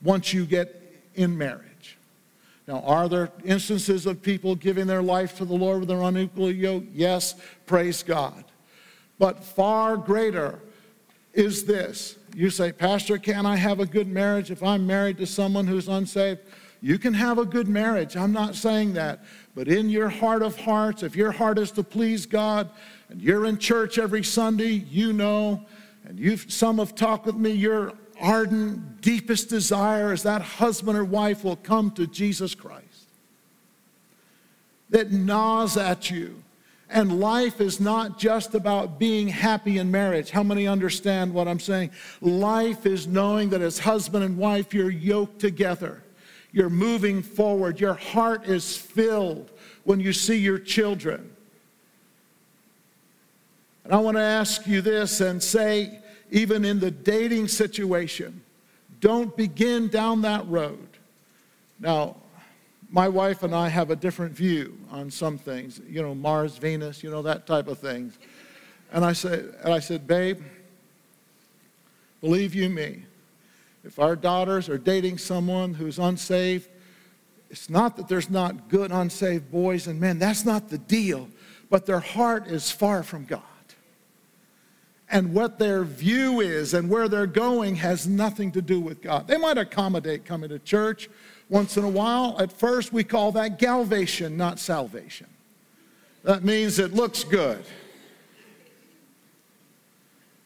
once 0.03 0.33
you 0.33 0.45
get 0.45 0.81
in 1.15 1.37
marriage. 1.37 1.97
Now, 2.67 2.81
are 2.81 3.09
there 3.09 3.31
instances 3.43 4.05
of 4.05 4.21
people 4.21 4.55
giving 4.55 4.87
their 4.87 5.01
life 5.01 5.37
to 5.37 5.45
the 5.45 5.53
Lord 5.53 5.79
with 5.79 5.89
their 5.89 6.01
unequally 6.01 6.53
yoked? 6.53 6.87
Yes, 6.93 7.35
praise 7.65 8.03
God. 8.03 8.43
But 9.19 9.43
far 9.43 9.97
greater 9.97 10.59
is 11.33 11.65
this. 11.65 12.17
You 12.35 12.49
say, 12.49 12.71
Pastor, 12.71 13.17
can 13.17 13.45
I 13.45 13.55
have 13.55 13.79
a 13.79 13.85
good 13.85 14.07
marriage 14.07 14.51
if 14.51 14.63
I'm 14.63 14.85
married 14.87 15.17
to 15.17 15.25
someone 15.25 15.67
who's 15.67 15.87
unsaved? 15.87 16.39
You 16.81 16.97
can 16.97 17.13
have 17.13 17.37
a 17.37 17.45
good 17.45 17.67
marriage. 17.67 18.17
I'm 18.17 18.31
not 18.31 18.55
saying 18.55 18.93
that. 18.93 19.23
But 19.53 19.67
in 19.67 19.89
your 19.89 20.09
heart 20.09 20.41
of 20.41 20.57
hearts, 20.57 21.03
if 21.03 21.15
your 21.15 21.31
heart 21.31 21.59
is 21.59 21.71
to 21.71 21.83
please 21.83 22.25
God 22.25 22.69
and 23.09 23.21
you're 23.21 23.45
in 23.45 23.59
church 23.59 23.99
every 23.99 24.23
Sunday, 24.23 24.71
you 24.89 25.13
know, 25.13 25.63
and 26.05 26.17
you've, 26.17 26.51
some 26.51 26.79
have 26.79 26.95
talked 26.95 27.27
with 27.27 27.35
me, 27.35 27.51
your 27.51 27.93
ardent, 28.19 29.01
deepest 29.01 29.49
desire 29.49 30.11
is 30.11 30.23
that 30.23 30.41
husband 30.41 30.97
or 30.97 31.05
wife 31.05 31.43
will 31.43 31.55
come 31.55 31.91
to 31.91 32.07
Jesus 32.07 32.55
Christ. 32.55 32.85
That 34.89 35.11
gnaws 35.11 35.77
at 35.77 36.09
you 36.09 36.43
And 36.93 37.21
life 37.21 37.61
is 37.61 37.79
not 37.79 38.19
just 38.19 38.53
about 38.53 38.99
being 38.99 39.29
happy 39.29 39.77
in 39.77 39.89
marriage. 39.89 40.29
How 40.29 40.43
many 40.43 40.67
understand 40.67 41.33
what 41.33 41.47
I'm 41.47 41.59
saying? 41.59 41.91
Life 42.19 42.85
is 42.85 43.07
knowing 43.07 43.49
that 43.51 43.61
as 43.61 43.79
husband 43.79 44.25
and 44.25 44.37
wife, 44.37 44.73
you're 44.73 44.89
yoked 44.89 45.39
together. 45.39 46.03
You're 46.53 46.69
moving 46.69 47.21
forward. 47.21 47.79
Your 47.79 47.93
heart 47.93 48.45
is 48.45 48.75
filled 48.75 49.51
when 49.83 49.99
you 49.99 50.13
see 50.13 50.37
your 50.37 50.59
children. 50.59 51.35
And 53.83 53.93
I 53.93 53.97
want 53.97 54.17
to 54.17 54.21
ask 54.21 54.67
you 54.67 54.81
this 54.81 55.21
and 55.21 55.41
say, 55.41 55.99
even 56.29 56.63
in 56.65 56.79
the 56.79 56.91
dating 56.91 57.47
situation, 57.47 58.41
don't 58.99 59.35
begin 59.35 59.87
down 59.87 60.21
that 60.21 60.47
road. 60.47 60.87
Now, 61.79 62.17
my 62.89 63.07
wife 63.07 63.43
and 63.43 63.55
I 63.55 63.69
have 63.69 63.89
a 63.89 63.95
different 63.95 64.33
view 64.33 64.77
on 64.91 65.09
some 65.09 65.37
things, 65.37 65.79
you 65.87 66.01
know, 66.01 66.13
Mars, 66.13 66.57
Venus, 66.57 67.01
you 67.01 67.09
know, 67.09 67.21
that 67.21 67.47
type 67.47 67.67
of 67.67 67.79
things. 67.79 68.17
And 68.91 69.05
I 69.05 69.13
said, 69.13 69.55
and 69.63 69.73
I 69.73 69.79
said, 69.79 70.05
babe, 70.05 70.41
believe 72.19 72.53
you 72.53 72.69
me, 72.69 73.05
if 73.83 73.99
our 73.99 74.15
daughters 74.15 74.69
are 74.69 74.77
dating 74.77 75.17
someone 75.17 75.73
who's 75.73 75.99
unsaved, 75.99 76.69
it's 77.49 77.69
not 77.69 77.97
that 77.97 78.07
there's 78.07 78.29
not 78.29 78.69
good 78.69 78.91
unsaved 78.91 79.51
boys 79.51 79.87
and 79.87 79.99
men. 79.99 80.19
That's 80.19 80.45
not 80.45 80.69
the 80.69 80.77
deal. 80.77 81.27
But 81.69 81.85
their 81.85 81.99
heart 81.99 82.47
is 82.47 82.71
far 82.71 83.03
from 83.03 83.25
God. 83.25 83.41
And 85.09 85.33
what 85.33 85.59
their 85.59 85.83
view 85.83 86.39
is 86.39 86.73
and 86.73 86.89
where 86.89 87.09
they're 87.09 87.27
going 87.27 87.75
has 87.75 88.07
nothing 88.07 88.51
to 88.53 88.61
do 88.61 88.79
with 88.79 89.01
God. 89.01 89.27
They 89.27 89.37
might 89.37 89.57
accommodate 89.57 90.23
coming 90.23 90.49
to 90.49 90.59
church 90.59 91.09
once 91.49 91.75
in 91.75 91.83
a 91.83 91.89
while. 91.89 92.37
At 92.39 92.53
first, 92.53 92.93
we 92.93 93.03
call 93.03 93.33
that 93.33 93.59
galvation, 93.59 94.37
not 94.37 94.57
salvation. 94.57 95.27
That 96.23 96.43
means 96.45 96.79
it 96.79 96.93
looks 96.93 97.25
good. 97.25 97.63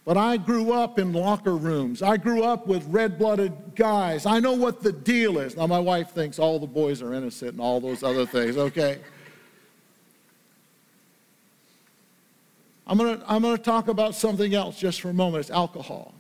But 0.06 0.18
I 0.18 0.38
grew 0.38 0.72
up 0.72 1.00
in 1.00 1.14
locker 1.14 1.56
rooms. 1.58 2.04
I 2.04 2.18
grew 2.18 2.44
up 2.44 2.68
with 2.68 2.86
red 2.88 3.18
blooded 3.18 3.76
guys. 3.76 4.28
I 4.28 4.40
know 4.40 4.54
what 4.54 4.84
the 4.84 4.92
deal 4.92 5.40
is. 5.40 5.58
Now, 5.58 5.66
my 5.66 5.80
wife 5.80 6.12
thinks 6.12 6.38
all 6.38 6.60
the 6.60 6.68
boys 6.68 7.02
are 7.02 7.12
innocent 7.12 7.54
and 7.54 7.62
all 7.62 7.82
those 7.82 8.04
other 8.04 8.28
things, 8.28 8.56
okay? 8.56 9.00
I'm 12.88 13.00
to 13.00 13.20
I'm 13.28 13.42
to 13.42 13.58
talk 13.58 13.88
about 13.88 14.14
something 14.14 14.54
else 14.54 14.78
just 14.78 15.02
for 15.02 15.10
a 15.10 15.14
moment. 15.14 15.42
It's 15.42 15.50
alcohol. 15.50 16.14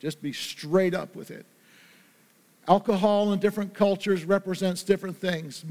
Just 0.00 0.20
be 0.20 0.32
straight 0.32 0.92
up 0.92 1.14
with 1.14 1.30
it. 1.30 1.46
Alcohol 2.66 3.32
in 3.32 3.38
different 3.38 3.74
cultures 3.74 4.24
represents 4.24 4.82
different 4.82 5.16
things. 5.16 5.64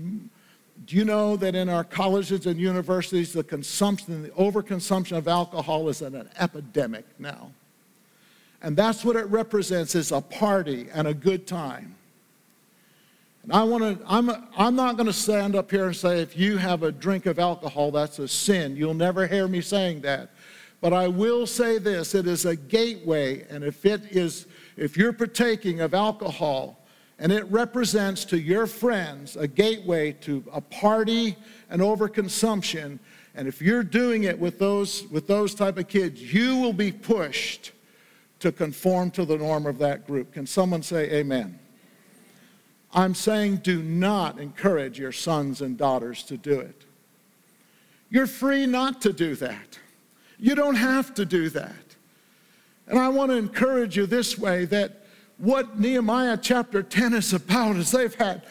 Do 0.85 0.95
you 0.95 1.05
know 1.05 1.35
that 1.37 1.55
in 1.55 1.69
our 1.69 1.83
colleges 1.83 2.45
and 2.45 2.59
universities, 2.59 3.33
the 3.33 3.43
consumption, 3.43 4.23
the 4.23 4.29
overconsumption 4.29 5.17
of 5.17 5.27
alcohol 5.27 5.89
is 5.89 6.01
an 6.01 6.29
epidemic 6.37 7.05
now? 7.19 7.51
And 8.61 8.75
that's 8.75 9.03
what 9.03 9.15
it 9.15 9.25
represents 9.27 9.95
is 9.95 10.11
a 10.11 10.21
party 10.21 10.87
and 10.93 11.07
a 11.07 11.13
good 11.13 11.45
time. 11.45 11.95
And 13.43 13.53
I 13.53 13.63
want 13.63 13.99
to, 13.99 14.05
I'm, 14.07 14.29
I'm 14.57 14.75
not 14.75 14.97
going 14.97 15.07
to 15.07 15.13
stand 15.13 15.55
up 15.55 15.71
here 15.71 15.85
and 15.85 15.95
say, 15.95 16.21
if 16.21 16.37
you 16.37 16.57
have 16.57 16.83
a 16.83 16.91
drink 16.91 17.25
of 17.27 17.39
alcohol, 17.39 17.91
that's 17.91 18.19
a 18.19 18.27
sin. 18.27 18.75
You'll 18.75 18.93
never 18.93 19.25
hear 19.25 19.47
me 19.47 19.61
saying 19.61 20.01
that. 20.01 20.31
But 20.81 20.93
I 20.93 21.07
will 21.07 21.47
say 21.47 21.77
this 21.77 22.13
it 22.13 22.27
is 22.27 22.45
a 22.45 22.55
gateway, 22.55 23.45
and 23.49 23.63
if 23.63 23.85
it 23.85 24.11
is, 24.11 24.47
if 24.75 24.97
you're 24.97 25.13
partaking 25.13 25.81
of 25.81 25.93
alcohol, 25.93 26.76
and 27.19 27.31
it 27.31 27.49
represents 27.51 28.25
to 28.25 28.39
your 28.39 28.67
friends 28.67 29.35
a 29.35 29.47
gateway 29.47 30.11
to 30.11 30.43
a 30.53 30.61
party 30.61 31.35
and 31.69 31.81
overconsumption, 31.81 32.99
and 33.33 33.47
if 33.47 33.61
you're 33.61 33.83
doing 33.83 34.23
it 34.23 34.37
with 34.37 34.59
those, 34.59 35.07
with 35.07 35.27
those 35.27 35.55
type 35.55 35.77
of 35.77 35.87
kids, 35.87 36.33
you 36.33 36.57
will 36.57 36.73
be 36.73 36.91
pushed 36.91 37.71
to 38.39 38.51
conform 38.51 39.11
to 39.11 39.25
the 39.25 39.37
norm 39.37 39.65
of 39.65 39.77
that 39.79 40.05
group. 40.05 40.33
Can 40.33 40.45
someone 40.45 40.83
say 40.83 41.11
amen? 41.11 41.59
I'm 42.93 43.13
saying 43.13 43.57
do 43.57 43.81
not 43.81 44.39
encourage 44.39 44.99
your 44.99 45.11
sons 45.11 45.61
and 45.61 45.77
daughters 45.77 46.23
to 46.23 46.37
do 46.37 46.59
it. 46.59 46.85
You're 48.09 48.27
free 48.27 48.65
not 48.65 49.01
to 49.01 49.11
do 49.11 49.35
that. 49.35 49.79
You 50.39 50.55
don't 50.55 50.75
have 50.75 51.13
to 51.15 51.25
do 51.25 51.49
that. 51.49 51.95
And 52.87 52.97
I 52.97 53.09
want 53.09 53.31
to 53.31 53.37
encourage 53.37 53.97
you 53.97 54.05
this 54.05 54.37
way 54.37 54.65
that 54.65 54.96
what 55.37 55.79
Nehemiah 55.79 56.37
chapter 56.41 56.81
10 56.81 57.13
is 57.13 57.33
about 57.33 57.75
is 57.75 57.91
they've 57.91 58.13
had 58.15 58.43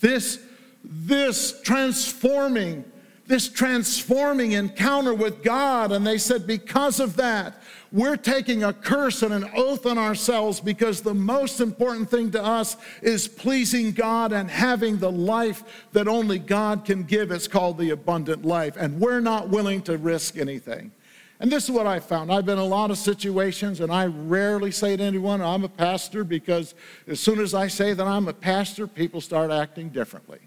this, 0.00 0.40
this 0.82 1.60
transforming, 1.62 2.84
this 3.26 3.48
transforming 3.48 4.52
encounter 4.52 5.14
with 5.14 5.42
God. 5.42 5.92
And 5.92 6.06
they 6.06 6.18
said, 6.18 6.46
because 6.46 6.98
of 6.98 7.16
that, 7.16 7.62
we're 7.92 8.16
taking 8.16 8.64
a 8.64 8.72
curse 8.72 9.22
and 9.22 9.32
an 9.32 9.48
oath 9.54 9.86
on 9.86 9.98
ourselves 9.98 10.58
because 10.58 11.00
the 11.00 11.14
most 11.14 11.60
important 11.60 12.10
thing 12.10 12.32
to 12.32 12.42
us 12.42 12.76
is 13.02 13.28
pleasing 13.28 13.92
God 13.92 14.32
and 14.32 14.50
having 14.50 14.98
the 14.98 15.10
life 15.10 15.86
that 15.92 16.08
only 16.08 16.40
God 16.40 16.84
can 16.84 17.04
give. 17.04 17.30
It's 17.30 17.46
called 17.46 17.78
the 17.78 17.90
abundant 17.90 18.44
life. 18.44 18.76
And 18.76 19.00
we're 19.00 19.20
not 19.20 19.48
willing 19.48 19.82
to 19.82 19.96
risk 19.96 20.36
anything. 20.36 20.90
And 21.38 21.52
this 21.52 21.64
is 21.64 21.70
what 21.70 21.86
I 21.86 22.00
found. 22.00 22.32
I've 22.32 22.46
been 22.46 22.58
in 22.58 22.64
a 22.64 22.66
lot 22.66 22.90
of 22.90 22.96
situations, 22.96 23.80
and 23.80 23.92
I 23.92 24.06
rarely 24.06 24.70
say 24.70 24.96
to 24.96 25.02
anyone, 25.02 25.42
I'm 25.42 25.64
a 25.64 25.68
pastor, 25.68 26.24
because 26.24 26.74
as 27.06 27.20
soon 27.20 27.40
as 27.40 27.52
I 27.52 27.68
say 27.68 27.92
that 27.92 28.06
I'm 28.06 28.26
a 28.28 28.32
pastor, 28.32 28.86
people 28.86 29.20
start 29.20 29.50
acting 29.50 29.90
differently. 29.90 30.38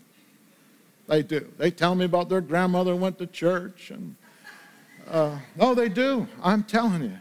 They 1.08 1.22
do. 1.22 1.48
They 1.58 1.70
tell 1.70 1.94
me 1.94 2.06
about 2.06 2.30
their 2.30 2.42
grandmother 2.42 2.96
went 2.96 3.20
to 3.20 3.28
church, 3.28 3.92
and 3.92 4.16
uh, 5.10 5.38
oh, 5.60 5.76
they 5.76 5.90
do. 5.90 6.28
I'm 6.42 6.64
telling 6.64 7.04
you. 7.04 7.18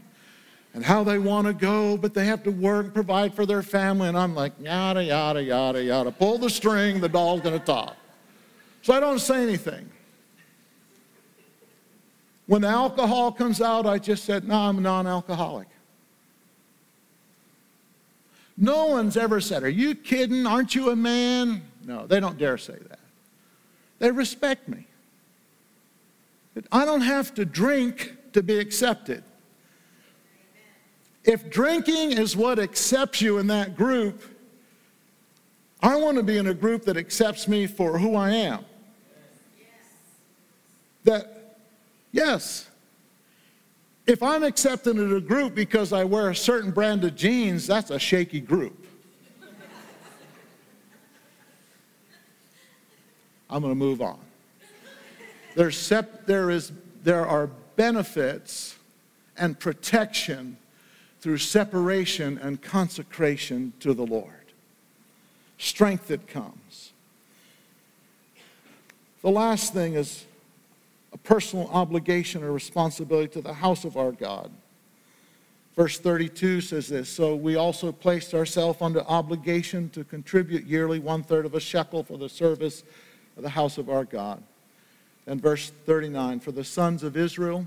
And 0.74 0.85
how 0.85 1.02
they 1.02 1.18
want 1.18 1.46
to 1.46 1.54
go, 1.54 1.96
but 1.96 2.14
they 2.14 2.26
have 2.26 2.42
to 2.44 2.50
work 2.50 2.94
provide 2.94 3.35
for 3.35 3.46
their 3.46 3.62
family. 3.62 4.09
And 4.09 4.16
I'm 4.16 4.35
like, 4.35 4.52
yada, 4.61 5.02
yada, 5.02 5.42
yada, 5.42 5.83
yada. 5.83 6.12
Pull 6.12 6.38
the 6.38 6.50
string, 6.50 7.00
the 7.00 7.09
doll's 7.09 7.40
going 7.40 7.59
to 7.59 7.64
talk. 7.64 7.96
So 8.83 8.92
I 8.92 9.00
don't 9.00 9.18
say 9.18 9.42
anything. 9.42 9.90
When 12.48 12.62
the 12.62 12.68
alcohol 12.68 13.30
comes 13.30 13.61
out, 13.61 13.87
I 13.87 13.98
just 13.98 14.24
said, 14.24 14.48
No, 14.48 14.54
I'm 14.54 14.78
a 14.78 14.80
non 14.80 15.06
alcoholic. 15.06 15.68
No 18.56 18.87
one's 18.87 19.18
ever 19.18 19.38
said, 19.38 19.62
Are 19.62 19.68
you 19.68 19.94
kidding? 19.94 20.46
Aren't 20.46 20.74
you 20.74 20.88
a 20.90 20.96
man? 20.96 21.62
No, 21.84 22.06
they 22.06 22.20
don't 22.20 22.38
dare 22.38 22.56
say 22.56 22.78
that. 22.88 22.98
They 23.98 24.11
respect 24.11 24.66
me. 24.66 24.87
I 26.72 26.87
don't 26.87 27.02
have 27.02 27.34
to 27.34 27.44
drink 27.44 28.16
to 28.32 28.42
be 28.42 28.58
accepted. 28.58 29.22
If 31.24 31.50
drinking 31.50 32.12
is 32.12 32.34
what 32.34 32.58
accepts 32.58 33.20
you 33.20 33.37
in 33.37 33.46
that 33.48 33.76
group, 33.76 34.22
I 35.82 35.96
want 35.96 36.16
to 36.16 36.22
be 36.22 36.38
in 36.38 36.46
a 36.46 36.54
group 36.54 36.87
that 36.87 36.96
accepts 36.96 37.46
me 37.46 37.66
for 37.66 37.98
who 37.98 38.16
I 38.16 38.30
am. 38.30 38.64
That 41.04 41.38
Yes. 42.12 42.68
If 44.07 44.23
I'm 44.23 44.42
accepted 44.42 44.97
in 44.97 45.14
a 45.14 45.21
group 45.21 45.55
because 45.55 45.92
I 45.92 46.05
wear 46.05 46.31
a 46.31 46.35
certain 46.35 46.71
brand 46.71 47.05
of 47.05 47.14
jeans, 47.14 47.66
that's 47.66 47.90
a 47.90 47.99
shaky 47.99 48.40
group. 48.40 48.87
I'm 53.51 53.62
going 53.62 53.73
to 53.73 53.79
move 53.79 54.01
on. 54.03 54.18
There's 55.55 55.77
sep- 55.77 56.27
there, 56.27 56.51
is, 56.51 56.73
there 57.03 57.27
are 57.27 57.49
benefits 57.77 58.77
and 59.37 59.59
protection 59.59 60.57
through 61.21 61.38
separation 61.38 62.38
and 62.38 62.61
consecration 62.62 63.73
to 63.81 63.94
the 63.94 64.07
Lord. 64.07 64.33
Strength 65.59 66.09
that 66.09 66.27
comes. 66.29 66.93
The 69.22 69.30
last 69.30 69.72
thing 69.74 69.95
is 69.95 70.24
personal 71.29 71.68
obligation 71.68 72.43
or 72.43 72.53
responsibility 72.53 73.29
to 73.29 73.43
the 73.43 73.53
house 73.53 73.85
of 73.85 73.99
our 73.99 74.12
God. 74.12 74.51
Verse 75.76 75.99
32 75.99 76.62
says 76.62 76.89
this 76.89 77.11
So 77.11 77.37
we 77.37 77.55
also 77.55 77.93
placed 77.93 78.33
ourselves 78.33 78.81
under 78.81 79.03
obligation 79.03 79.91
to 79.91 80.05
contribute 80.05 80.64
yearly 80.64 80.99
one 80.99 81.22
third 81.22 81.45
of 81.45 81.55
a 81.55 81.61
shekel 81.61 82.03
for 82.03 82.16
the 82.16 82.31
service 82.31 82.83
of 83.37 83.43
the 83.43 83.51
house 83.51 83.76
of 83.76 83.91
our 83.91 84.07
God. 84.07 84.43
And 85.26 85.39
verse 85.39 85.70
39 85.85 86.41
For 86.41 86.51
the 86.51 86.64
sons 86.64 87.03
of 87.03 87.14
Israel 87.14 87.66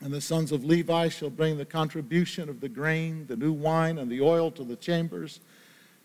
and 0.00 0.12
the 0.12 0.20
sons 0.20 0.52
of 0.52 0.64
Levi 0.64 1.08
shall 1.08 1.30
bring 1.30 1.58
the 1.58 1.64
contribution 1.64 2.48
of 2.48 2.60
the 2.60 2.68
grain, 2.68 3.26
the 3.26 3.36
new 3.36 3.52
wine, 3.52 3.98
and 3.98 4.08
the 4.08 4.20
oil 4.20 4.52
to 4.52 4.62
the 4.62 4.76
chambers. 4.76 5.40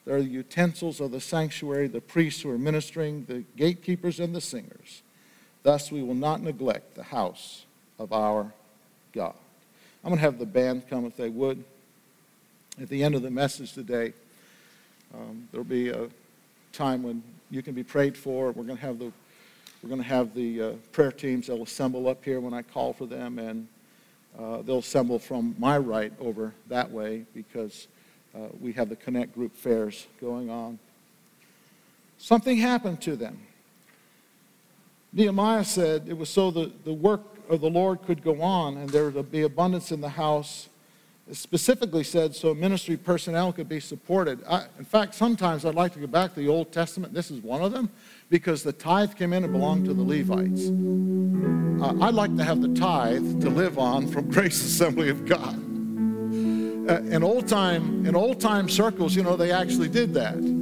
They 0.05 0.13
are 0.13 0.23
the 0.23 0.27
utensils 0.27 1.01
of 1.01 1.11
the 1.11 1.21
sanctuary, 1.21 1.87
the 1.87 2.01
priests 2.01 2.41
who 2.41 2.49
are 2.49 2.57
ministering, 2.57 3.25
the 3.25 3.43
gatekeepers, 3.55 4.19
and 4.19 4.35
the 4.35 4.41
singers. 4.41 5.03
Thus, 5.67 5.91
we 5.91 6.01
will 6.01 6.15
not 6.15 6.41
neglect 6.41 6.95
the 6.95 7.03
house 7.03 7.65
of 7.99 8.13
our 8.13 8.53
God. 9.11 9.33
I'm 10.01 10.11
going 10.11 10.17
to 10.17 10.21
have 10.21 10.39
the 10.39 10.45
band 10.45 10.89
come 10.89 11.03
if 11.03 11.17
they 11.17 11.27
would. 11.27 11.61
At 12.81 12.87
the 12.87 13.03
end 13.03 13.15
of 13.15 13.21
the 13.21 13.29
message 13.29 13.73
today, 13.73 14.13
um, 15.13 15.49
there'll 15.51 15.65
be 15.65 15.89
a 15.89 16.07
time 16.71 17.03
when 17.03 17.21
you 17.51 17.61
can 17.61 17.73
be 17.73 17.83
prayed 17.83 18.15
for. 18.15 18.53
We're 18.53 18.63
going 18.63 18.77
to 18.77 18.81
have 18.81 18.97
the 18.97 19.11
we're 19.83 19.89
going 19.89 20.01
to 20.01 20.07
have 20.07 20.33
the 20.33 20.61
uh, 20.61 20.71
prayer 20.93 21.11
teams. 21.11 21.47
They'll 21.47 21.63
assemble 21.63 22.07
up 22.07 22.23
here 22.23 22.39
when 22.39 22.53
I 22.53 22.61
call 22.61 22.93
for 22.93 23.05
them, 23.05 23.37
and 23.37 23.67
uh, 24.39 24.61
they'll 24.61 24.79
assemble 24.79 25.19
from 25.19 25.53
my 25.59 25.77
right 25.77 26.13
over 26.21 26.53
that 26.69 26.89
way 26.89 27.25
because 27.35 27.89
uh, 28.33 28.47
we 28.61 28.71
have 28.71 28.87
the 28.87 28.95
Connect 28.95 29.35
Group 29.35 29.53
fairs 29.53 30.07
going 30.21 30.49
on. 30.49 30.79
Something 32.19 32.55
happened 32.55 33.01
to 33.01 33.17
them. 33.17 33.46
Nehemiah 35.17 35.63
said 35.63 36.03
it 36.07 36.15
was 36.15 36.29
so 36.29 36.51
the, 36.51 36.71
the 36.85 36.93
work 36.93 37.23
of 37.49 37.59
the 37.59 37.69
Lord 37.69 38.03
could 38.03 38.23
go 38.23 38.39
on 38.39 38.77
and 38.77 38.87
there 38.87 39.09
would 39.09 39.31
be 39.31 39.41
abundance 39.41 39.91
in 39.91 39.99
the 39.99 40.09
house. 40.09 40.69
It 41.27 41.35
specifically 41.35 42.03
said 42.03 42.35
so 42.35 42.53
ministry 42.53 42.97
personnel 42.97 43.51
could 43.51 43.67
be 43.67 43.79
supported. 43.79 44.43
I, 44.47 44.67
in 44.77 44.85
fact, 44.85 45.15
sometimes 45.15 45.65
I'd 45.65 45.73
like 45.73 45.93
to 45.93 45.99
go 45.99 46.05
back 46.05 46.35
to 46.35 46.39
the 46.39 46.47
Old 46.47 46.71
Testament. 46.71 47.15
This 47.15 47.31
is 47.31 47.41
one 47.41 47.63
of 47.63 47.71
them 47.71 47.89
because 48.29 48.61
the 48.61 48.71
tithe 48.71 49.15
came 49.15 49.33
in 49.33 49.43
and 49.43 49.51
belonged 49.51 49.85
to 49.85 49.95
the 49.95 50.03
Levites. 50.03 50.67
Uh, 51.81 52.05
I'd 52.05 52.13
like 52.13 52.37
to 52.37 52.43
have 52.43 52.61
the 52.61 52.75
tithe 52.75 53.41
to 53.41 53.49
live 53.49 53.79
on 53.79 54.05
from 54.05 54.29
Grace 54.31 54.63
Assembly 54.63 55.09
of 55.09 55.25
God. 55.25 55.55
Uh, 55.55 57.01
in 57.09 57.23
old 57.23 57.47
time, 57.47 58.05
in 58.05 58.15
old 58.15 58.39
time 58.39 58.69
circles, 58.69 59.15
you 59.15 59.23
know, 59.23 59.35
they 59.35 59.51
actually 59.51 59.89
did 59.89 60.13
that. 60.13 60.56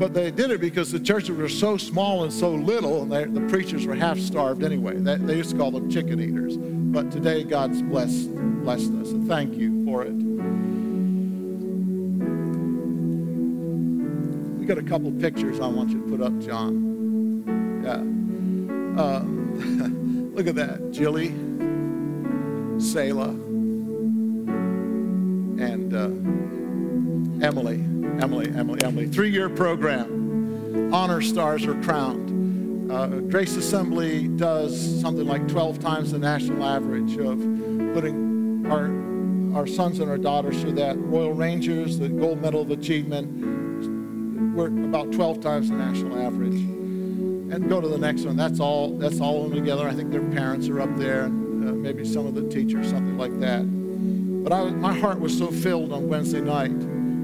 But 0.00 0.14
they 0.14 0.30
did 0.30 0.50
it 0.50 0.62
because 0.62 0.90
the 0.90 0.98
churches 0.98 1.36
were 1.36 1.50
so 1.50 1.76
small 1.76 2.24
and 2.24 2.32
so 2.32 2.52
little, 2.52 3.02
and 3.02 3.12
they, 3.12 3.24
the 3.26 3.46
preachers 3.48 3.86
were 3.86 3.94
half 3.94 4.18
starved 4.18 4.62
anyway. 4.64 4.96
They, 4.96 5.16
they 5.16 5.36
used 5.36 5.50
to 5.50 5.58
call 5.58 5.70
them 5.70 5.90
chicken 5.90 6.18
eaters. 6.18 6.56
But 6.56 7.10
today, 7.10 7.44
God's 7.44 7.82
blessed, 7.82 8.34
blessed 8.62 8.92
us, 8.94 9.10
and 9.10 9.28
thank 9.28 9.54
you 9.56 9.84
for 9.84 10.02
it. 10.04 10.14
We 14.58 14.64
got 14.64 14.78
a 14.78 14.82
couple 14.82 15.12
pictures 15.12 15.60
I 15.60 15.66
want 15.66 15.90
you 15.90 16.00
to 16.00 16.08
put 16.08 16.22
up, 16.22 16.40
John. 16.40 17.84
Yeah. 17.84 18.00
Uh, 19.02 19.20
look 20.34 20.46
at 20.46 20.54
that. 20.54 20.92
Jilly, 20.92 21.28
Selah, 22.80 23.28
and 25.58 25.92
uh, 25.92 27.46
Emily. 27.46 27.89
Emily, 28.18 28.48
Emily, 28.48 28.82
Emily. 28.82 29.06
Three 29.06 29.30
year 29.30 29.48
program. 29.48 30.92
Honor 30.92 31.20
stars 31.20 31.64
are 31.66 31.80
crowned. 31.82 32.90
Uh, 32.90 33.06
Grace 33.20 33.56
Assembly 33.56 34.26
does 34.26 35.00
something 35.00 35.26
like 35.26 35.46
12 35.46 35.78
times 35.78 36.10
the 36.10 36.18
national 36.18 36.64
average 36.64 37.16
of 37.18 37.38
putting 37.94 38.66
our, 38.68 39.56
our 39.56 39.66
sons 39.66 40.00
and 40.00 40.10
our 40.10 40.18
daughters 40.18 40.60
through 40.60 40.72
that. 40.72 40.98
Royal 40.98 41.32
Rangers, 41.32 41.98
the 41.98 42.08
Gold 42.08 42.42
Medal 42.42 42.62
of 42.62 42.70
Achievement, 42.72 44.56
we're 44.56 44.66
about 44.66 45.12
12 45.12 45.40
times 45.40 45.68
the 45.68 45.76
national 45.76 46.18
average. 46.18 46.54
And 46.54 47.68
go 47.68 47.80
to 47.80 47.88
the 47.88 47.98
next 47.98 48.24
one. 48.24 48.36
That's 48.36 48.60
all. 48.60 48.96
That's 48.96 49.20
all 49.20 49.44
of 49.44 49.50
them 49.50 49.58
together. 49.58 49.88
I 49.88 49.92
think 49.92 50.10
their 50.10 50.28
parents 50.30 50.68
are 50.68 50.80
up 50.80 50.96
there, 50.96 51.24
and 51.24 51.68
uh, 51.68 51.72
maybe 51.72 52.04
some 52.04 52.26
of 52.26 52.34
the 52.34 52.48
teachers, 52.48 52.90
something 52.90 53.18
like 53.18 53.38
that. 53.40 53.62
But 54.44 54.52
I, 54.52 54.70
my 54.70 54.96
heart 54.96 55.18
was 55.18 55.36
so 55.36 55.50
filled 55.50 55.92
on 55.92 56.08
Wednesday 56.08 56.40
night 56.40 56.70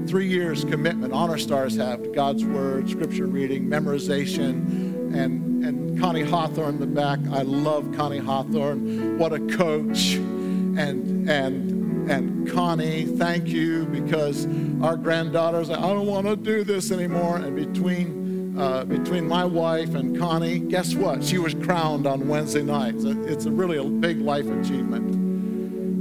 three 0.07 0.27
years 0.27 0.63
commitment 0.63 1.13
honor 1.13 1.37
stars 1.37 1.75
have 1.75 2.01
to 2.01 2.09
god's 2.09 2.45
word 2.45 2.89
scripture 2.89 3.27
reading 3.27 3.67
memorization 3.67 4.87
and 5.13 5.63
and 5.63 5.99
connie 5.99 6.23
hawthorne 6.23 6.75
in 6.75 6.79
the 6.79 6.87
back. 6.87 7.19
I 7.31 7.41
love 7.41 7.91
connie 7.95 8.19
hawthorne. 8.19 9.17
What 9.17 9.33
a 9.33 9.39
coach. 9.39 10.15
And 10.15 11.29
and 11.29 12.09
and 12.09 12.49
connie 12.49 13.05
thank 13.05 13.47
you 13.47 13.85
because 13.85 14.47
our 14.81 14.95
granddaughters 14.95 15.69
i 15.69 15.75
don't 15.75 16.07
want 16.07 16.25
to 16.27 16.35
do 16.35 16.63
this 16.63 16.91
anymore. 16.91 17.37
And 17.37 17.55
between 17.55 18.57
uh, 18.57 18.85
between 18.85 19.27
my 19.27 19.45
wife 19.45 19.93
and 19.93 20.17
connie 20.17 20.59
guess 20.59 20.95
what? 20.95 21.23
She 21.23 21.37
was 21.37 21.53
crowned 21.53 22.07
on 22.07 22.27
wednesday 22.27 22.63
night 22.63 22.95
it's 22.95 23.03
a, 23.03 23.23
it's 23.23 23.45
a 23.45 23.51
really 23.51 23.77
a 23.77 23.83
big 23.83 24.19
life 24.19 24.45
achievement 24.45 25.16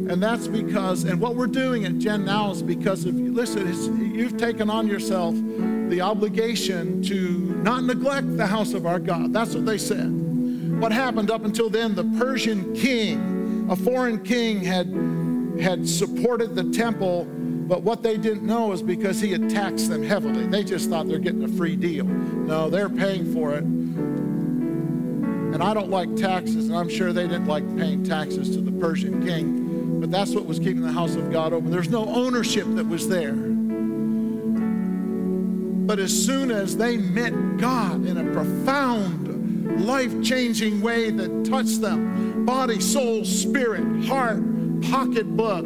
and 0.09 0.23
that's 0.23 0.47
because, 0.47 1.05
and 1.05 1.21
what 1.21 1.35
we're 1.35 1.47
doing 1.47 1.85
at 1.85 1.99
Gen 1.99 2.25
Now 2.25 2.53
is 2.53 2.63
because 2.63 3.05
of, 3.05 3.15
listen, 3.15 4.15
you've 4.15 4.37
taken 4.37 4.71
on 4.71 4.87
yourself 4.87 5.35
the 5.89 6.01
obligation 6.01 7.03
to 7.03 7.61
not 7.63 7.85
neglect 7.85 8.37
the 8.37 8.47
house 8.47 8.73
of 8.73 8.87
our 8.87 9.01
God. 9.01 9.33
That's 9.33 9.55
what 9.55 9.67
they 9.67 9.79
said. 9.79 10.11
What 10.81 10.93
happened 10.93 11.31
up 11.31 11.45
until 11.45 11.69
then, 11.71 11.95
the 11.95 12.05
Persian 12.19 12.73
king, 12.75 13.67
a 13.69 13.77
foreign 13.77 14.23
king, 14.23 14.61
had, 14.61 14.87
had 15.61 15.89
supported 15.89 16.55
the 16.55 16.71
temple, 16.71 17.25
but 17.25 17.83
what 17.83 18.03
they 18.03 18.17
didn't 18.17 18.47
know 18.47 18.71
is 18.73 18.83
because 18.83 19.21
he 19.21 19.33
had 19.33 19.51
taxed 19.51 19.89
them 19.89 20.05
heavily. 20.05 20.47
They 20.47 20.63
just 20.63 20.89
thought 20.89 21.09
they're 21.09 21.19
getting 21.19 21.43
a 21.43 21.49
free 21.49 21.75
deal. 21.75 22.05
No, 22.05 22.71
they're 22.71 22.89
paying 22.89 23.33
for 23.33 23.55
it. 23.55 23.65
And 25.57 25.63
I 25.63 25.75
don't 25.75 25.91
like 25.91 26.15
taxes, 26.15 26.69
and 26.69 26.77
I'm 26.77 26.89
sure 26.89 27.13
they 27.13 27.27
didn't 27.27 27.47
like 27.47 27.65
paying 27.77 28.05
taxes 28.05 28.55
to 28.55 28.61
the 28.61 28.73
Persian 28.73 29.27
king. 29.27 29.66
But 30.01 30.11
that's 30.11 30.33
what 30.33 30.47
was 30.47 30.59
keeping 30.59 30.83
the 30.83 30.93
house 30.93 31.15
of 31.15 31.31
God 31.31 31.53
open. 31.53 31.71
There's 31.71 31.89
no 31.89 32.07
ownership 32.07 32.67
that 32.77 32.87
was 32.87 33.09
there. 33.09 33.35
But 35.87 35.99
as 35.99 36.13
soon 36.13 36.51
as 36.51 36.77
they 36.77 36.97
met 36.97 37.59
God 37.59 38.05
in 38.05 38.17
a 38.17 38.33
profound, 38.33 39.87
life 39.87 40.23
changing 40.23 40.81
way 40.81 41.11
that 41.11 41.45
touched 41.45 41.81
them 41.81 42.45
body, 42.45 42.81
soul, 42.81 43.25
spirit, 43.25 44.05
heart, 44.05 44.43
pocketbook 44.83 45.65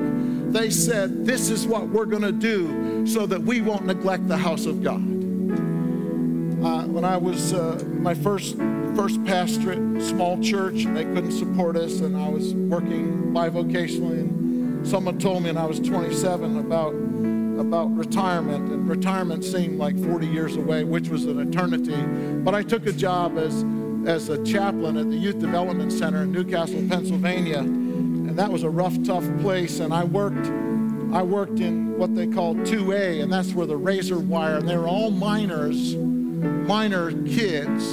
they 0.52 0.68
said, 0.68 1.24
This 1.24 1.48
is 1.48 1.66
what 1.66 1.88
we're 1.88 2.06
going 2.06 2.22
to 2.22 2.32
do 2.32 3.06
so 3.06 3.24
that 3.26 3.40
we 3.40 3.60
won't 3.60 3.86
neglect 3.86 4.26
the 4.26 4.36
house 4.36 4.66
of 4.66 4.82
God. 4.82 5.00
Uh, 6.64 6.86
when 6.88 7.04
I 7.04 7.16
was 7.16 7.52
uh, 7.52 7.82
my 7.86 8.14
first 8.14 8.56
first 8.94 9.22
pastorate, 9.24 10.02
small 10.02 10.40
church, 10.40 10.84
and 10.84 10.96
they 10.96 11.04
couldn't 11.04 11.32
support 11.32 11.76
us, 11.76 12.00
and 12.00 12.16
I 12.16 12.28
was 12.28 12.54
working 12.54 13.32
bivocationally, 13.32 14.20
and 14.20 14.86
someone 14.86 15.18
told 15.18 15.42
me, 15.42 15.50
and 15.50 15.58
I 15.58 15.66
was 15.66 15.80
27, 15.80 16.58
about 16.58 16.94
about 17.60 17.94
retirement, 17.94 18.72
and 18.72 18.88
retirement 18.88 19.44
seemed 19.44 19.78
like 19.78 19.94
40 20.02 20.26
years 20.26 20.56
away, 20.56 20.82
which 20.82 21.10
was 21.10 21.26
an 21.26 21.38
eternity. 21.40 21.94
But 22.42 22.54
I 22.54 22.62
took 22.62 22.86
a 22.86 22.92
job 22.92 23.36
as 23.36 23.64
as 24.06 24.30
a 24.30 24.42
chaplain 24.44 24.96
at 24.96 25.10
the 25.10 25.16
Youth 25.16 25.40
Development 25.40 25.92
Center 25.92 26.22
in 26.22 26.32
New 26.32 26.44
Castle, 26.44 26.82
Pennsylvania, 26.88 27.58
and 27.58 28.38
that 28.38 28.50
was 28.50 28.62
a 28.62 28.70
rough, 28.70 29.00
tough 29.02 29.24
place. 29.40 29.80
And 29.80 29.92
I 29.92 30.04
worked 30.04 30.46
I 31.12 31.22
worked 31.22 31.60
in 31.60 31.98
what 31.98 32.14
they 32.14 32.26
call 32.26 32.54
2A, 32.54 33.22
and 33.22 33.32
that's 33.32 33.52
where 33.52 33.66
the 33.66 33.76
razor 33.76 34.18
wire, 34.18 34.56
and 34.56 34.68
they 34.68 34.76
were 34.76 34.88
all 34.88 35.10
minors 35.10 35.94
minor 35.96 37.12
kids 37.26 37.84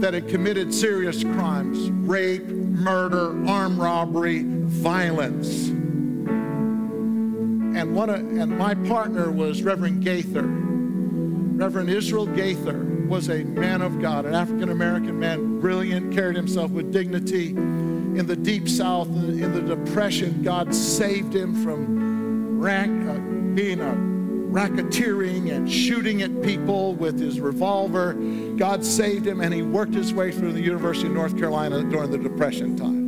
that 0.00 0.14
had 0.14 0.28
committed 0.28 0.72
serious 0.72 1.22
crimes 1.22 1.90
rape, 1.90 2.46
murder, 2.46 3.48
armed 3.48 3.78
robbery, 3.78 4.44
violence. 4.44 5.68
And, 7.76 7.94
one 7.94 8.10
of, 8.10 8.20
and 8.20 8.56
my 8.58 8.74
partner 8.74 9.30
was 9.30 9.62
Reverend 9.62 10.02
Gaither. 10.04 10.46
Reverend 10.46 11.90
Israel 11.90 12.26
Gaither 12.26 12.84
was 13.06 13.28
a 13.28 13.44
man 13.44 13.82
of 13.82 14.00
God, 14.00 14.26
an 14.26 14.34
African 14.34 14.70
American 14.70 15.18
man, 15.18 15.60
brilliant, 15.60 16.12
carried 16.14 16.36
himself 16.36 16.70
with 16.70 16.92
dignity. 16.92 17.50
In 17.50 18.26
the 18.26 18.36
deep 18.36 18.68
south, 18.68 19.08
in 19.08 19.52
the 19.52 19.60
depression, 19.60 20.42
God 20.42 20.74
saved 20.74 21.34
him 21.34 21.62
from 21.62 22.60
rank, 22.60 23.08
uh, 23.08 23.18
being 23.54 23.80
a 23.80 24.15
racketeering 24.56 25.54
and 25.54 25.70
shooting 25.70 26.22
at 26.22 26.42
people 26.42 26.94
with 26.94 27.20
his 27.20 27.40
revolver. 27.40 28.14
God 28.56 28.82
saved 28.82 29.26
him 29.26 29.42
and 29.42 29.52
he 29.52 29.60
worked 29.60 29.92
his 29.92 30.14
way 30.14 30.32
through 30.32 30.54
the 30.54 30.62
University 30.62 31.08
of 31.08 31.12
North 31.12 31.36
Carolina 31.36 31.82
during 31.82 32.10
the 32.10 32.16
Depression 32.16 32.74
time. 32.74 33.04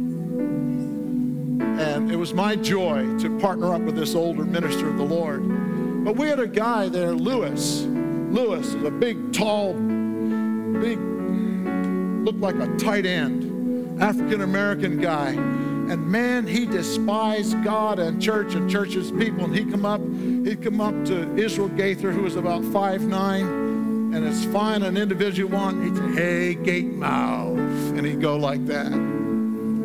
And 1.80 2.12
it 2.12 2.16
was 2.16 2.34
my 2.34 2.54
joy 2.54 3.16
to 3.20 3.38
partner 3.38 3.72
up 3.72 3.80
with 3.80 3.96
this 3.96 4.14
older 4.14 4.44
minister 4.44 4.90
of 4.90 4.98
the 4.98 5.04
Lord. 5.04 6.04
But 6.04 6.16
we 6.16 6.28
had 6.28 6.38
a 6.38 6.46
guy 6.46 6.90
there, 6.90 7.12
Lewis. 7.12 7.80
Lewis 7.80 8.74
is 8.74 8.84
a 8.84 8.90
big, 8.90 9.32
tall, 9.32 9.72
big, 9.72 10.98
looked 12.26 12.40
like 12.40 12.56
a 12.56 12.76
tight 12.76 13.06
end, 13.06 14.02
African 14.02 14.42
American 14.42 15.00
guy 15.00 15.32
and 15.90 16.06
man, 16.06 16.46
he 16.46 16.66
despised 16.66 17.62
God 17.64 17.98
and 17.98 18.20
church 18.20 18.54
and 18.54 18.70
church's 18.70 19.10
people. 19.10 19.44
And 19.44 19.54
he'd 19.54 19.70
come 19.70 19.86
up, 19.86 20.00
he'd 20.00 20.62
come 20.62 20.80
up 20.80 20.94
to 21.06 21.34
Israel 21.36 21.68
Gaither, 21.68 22.12
who 22.12 22.22
was 22.22 22.36
about 22.36 22.64
five 22.66 23.02
nine, 23.02 23.46
and 24.14 24.24
as 24.24 24.44
fine 24.46 24.82
an 24.82 24.96
individual 24.96 25.50
one, 25.50 25.82
he'd 25.82 25.96
say, 25.96 26.22
Hey, 26.22 26.54
gate 26.54 26.92
mouth. 26.92 27.58
And 27.58 28.06
he'd 28.06 28.20
go 28.20 28.36
like 28.36 28.66
that. 28.66 28.90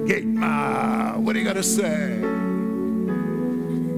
Gate 0.07 0.25
mouth, 0.25 1.19
what 1.19 1.33
do 1.33 1.39
you 1.39 1.45
got 1.45 1.53
to 1.53 1.63
say? 1.63 2.17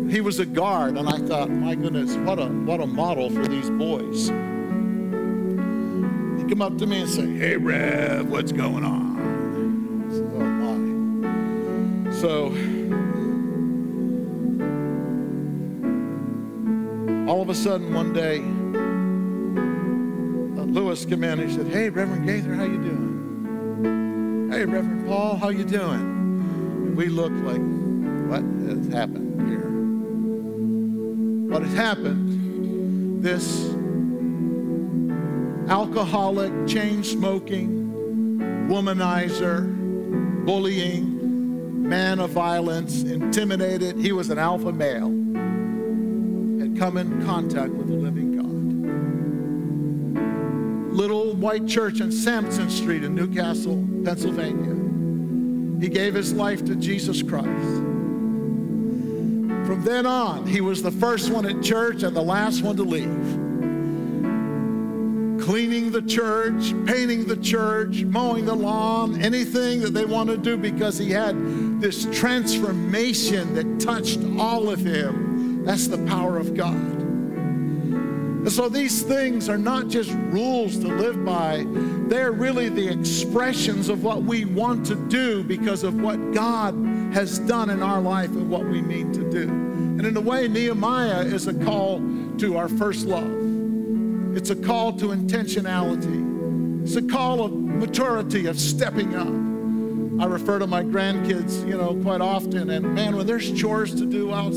He 0.09 0.21
was 0.21 0.39
a 0.39 0.45
guard, 0.45 0.97
and 0.97 1.09
I 1.09 1.17
thought, 1.17 1.49
my 1.49 1.73
goodness, 1.75 2.15
what 2.17 2.37
a 2.39 2.45
what 2.45 2.79
a 2.79 2.85
model 2.85 3.29
for 3.31 3.47
these 3.47 3.69
boys. 3.71 4.29
He'd 6.37 6.49
come 6.49 6.61
up 6.61 6.77
to 6.77 6.85
me 6.85 7.01
and 7.01 7.09
say, 7.09 7.27
Hey 7.35 7.57
Rev, 7.57 8.29
what's 8.29 8.51
going 8.51 8.85
on? 8.85 9.14
So, 12.25 12.45
all 17.27 17.39
of 17.43 17.49
a 17.49 17.53
sudden, 17.53 17.93
one 17.93 18.13
day, 18.13 18.39
uh, 20.59 20.63
Lewis 20.63 21.05
came 21.05 21.23
in. 21.23 21.39
and 21.39 21.47
He 21.47 21.55
said, 21.55 21.67
"Hey, 21.67 21.91
Reverend 21.91 22.25
Gaither, 22.25 22.55
how 22.55 22.63
you 22.63 22.81
doing?" 22.81 24.49
Hey, 24.51 24.65
Reverend 24.65 25.05
Paul, 25.05 25.37
how 25.37 25.49
you 25.49 25.65
doing? 25.65 26.01
And 26.01 26.97
we 26.97 27.09
looked 27.09 27.35
like, 27.43 27.61
what 28.27 28.41
has 28.69 28.87
happened 28.91 29.47
here? 29.47 29.69
What 31.51 31.61
has 31.61 31.75
happened, 31.75 33.21
this 33.21 33.69
alcoholic, 35.69 36.51
chain 36.65 37.03
smoking, 37.03 38.39
womanizer, 38.67 39.67
bullying, 40.43 41.14
man 41.85 42.19
of 42.19 42.31
violence, 42.31 43.03
intimidated, 43.03 43.97
he 43.97 44.11
was 44.11 44.29
an 44.31 44.39
alpha 44.39 44.71
male, 44.71 45.09
had 46.59 46.77
come 46.77 46.97
in 46.97 47.23
contact 47.25 47.71
with 47.71 47.87
the 47.87 47.93
living 47.93 48.35
God. 48.37 48.45
Little 50.93 51.33
white 51.35 51.67
church 51.67 52.01
on 52.01 52.11
Sampson 52.11 52.69
Street 52.69 53.03
in 53.03 53.13
New 53.13 53.31
Castle, 53.33 53.87
Pennsylvania. 54.03 54.73
He 55.79 55.89
gave 55.89 56.15
his 56.15 56.33
life 56.33 56.65
to 56.65 56.75
Jesus 56.75 57.21
Christ. 57.21 57.45
From 59.67 59.83
then 59.83 60.05
on, 60.05 60.47
he 60.47 60.61
was 60.61 60.81
the 60.81 60.91
first 60.91 61.29
one 61.29 61.45
at 61.45 61.61
church 61.61 62.03
and 62.03 62.15
the 62.15 62.21
last 62.21 62.63
one 62.63 62.77
to 62.77 62.83
leave 62.83 63.45
cleaning 65.45 65.91
the 65.91 66.01
church, 66.01 66.73
painting 66.87 67.25
the 67.25 67.37
church, 67.37 68.03
mowing 68.03 68.45
the 68.45 68.55
lawn, 68.55 69.21
anything 69.21 69.79
that 69.79 69.93
they 69.93 70.03
want 70.03 70.27
to 70.27 70.37
do 70.37 70.57
because 70.57 70.97
he 70.97 71.11
had 71.11 71.35
this 71.79 72.07
transformation 72.11 73.53
that 73.55 73.79
touched 73.79 74.19
all 74.37 74.69
of 74.69 74.79
him. 74.79 75.65
That's 75.65 75.87
the 75.87 75.97
power 76.05 76.37
of 76.37 76.55
God. 76.55 77.05
And 78.45 78.51
so 78.51 78.69
these 78.69 79.01
things 79.01 79.49
are 79.49 79.57
not 79.57 79.87
just 79.87 80.11
rules 80.29 80.77
to 80.77 80.87
live 80.87 81.25
by, 81.25 81.65
they're 82.07 82.31
really 82.31 82.69
the 82.69 82.87
expressions 82.87 83.89
of 83.89 84.03
what 84.03 84.21
we 84.21 84.45
want 84.45 84.85
to 84.85 84.95
do 85.09 85.43
because 85.43 85.83
of 85.83 85.99
what 85.99 86.31
God 86.31 86.75
has 87.11 87.39
done 87.39 87.71
in 87.71 87.81
our 87.81 87.99
life 87.99 88.29
and 88.29 88.47
what 88.49 88.63
we 88.65 88.83
mean 88.83 89.11
to 89.13 89.31
do. 89.31 89.49
And 89.49 90.05
in 90.05 90.15
a 90.15 90.21
way, 90.21 90.47
Nehemiah 90.47 91.21
is 91.21 91.47
a 91.47 91.53
call 91.55 91.99
to 92.37 92.57
our 92.57 92.69
first 92.69 93.07
love. 93.07 93.31
It's 94.37 94.51
a 94.51 94.55
call 94.55 94.93
to 94.93 95.07
intentionality. 95.07 96.83
It's 96.83 96.97
a 96.97 97.01
call 97.01 97.45
of 97.45 97.51
maturity, 97.51 98.45
of 98.45 98.59
stepping 98.59 99.15
up. 99.15 99.44
I 100.17 100.25
refer 100.25 100.59
to 100.59 100.67
my 100.67 100.81
grandkids, 100.81 101.67
you 101.67 101.77
know, 101.77 101.99
quite 102.01 102.21
often, 102.21 102.69
and 102.69 102.95
man, 102.95 103.17
when 103.17 103.27
there's 103.27 103.51
chores 103.51 103.93
to 103.95 104.05
do 104.05 104.33
out, 104.33 104.53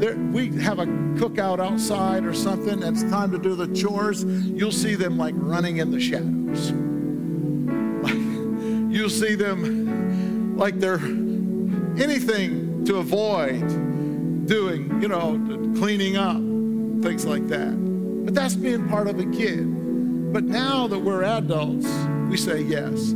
there, 0.00 0.16
we 0.16 0.48
have 0.60 0.78
a 0.78 0.86
cookout 0.86 1.60
outside 1.60 2.24
or 2.24 2.32
something, 2.32 2.82
and 2.82 2.96
it's 2.96 3.02
time 3.10 3.30
to 3.32 3.38
do 3.38 3.54
the 3.54 3.68
chores, 3.74 4.24
you'll 4.24 4.72
see 4.72 4.94
them 4.94 5.18
like 5.18 5.34
running 5.36 5.76
in 5.76 5.90
the 5.90 6.00
shadows. 6.00 6.72
Like, 8.02 8.14
you'll 8.94 9.10
see 9.10 9.34
them 9.34 10.56
like 10.56 10.80
they're 10.80 11.00
anything 12.02 12.84
to 12.86 12.96
avoid 12.96 13.66
doing, 14.46 15.02
you 15.02 15.08
know, 15.08 15.32
cleaning 15.78 16.16
up, 16.16 16.36
things 17.02 17.26
like 17.26 17.46
that. 17.48 17.74
But 18.24 18.34
that's 18.34 18.54
being 18.54 18.88
part 18.88 19.08
of 19.08 19.18
a 19.18 19.26
kid. 19.26 20.32
But 20.32 20.44
now 20.44 20.86
that 20.86 20.98
we're 20.98 21.24
adults, 21.24 21.86
we 22.28 22.38
say 22.38 22.62
yes. 22.62 23.14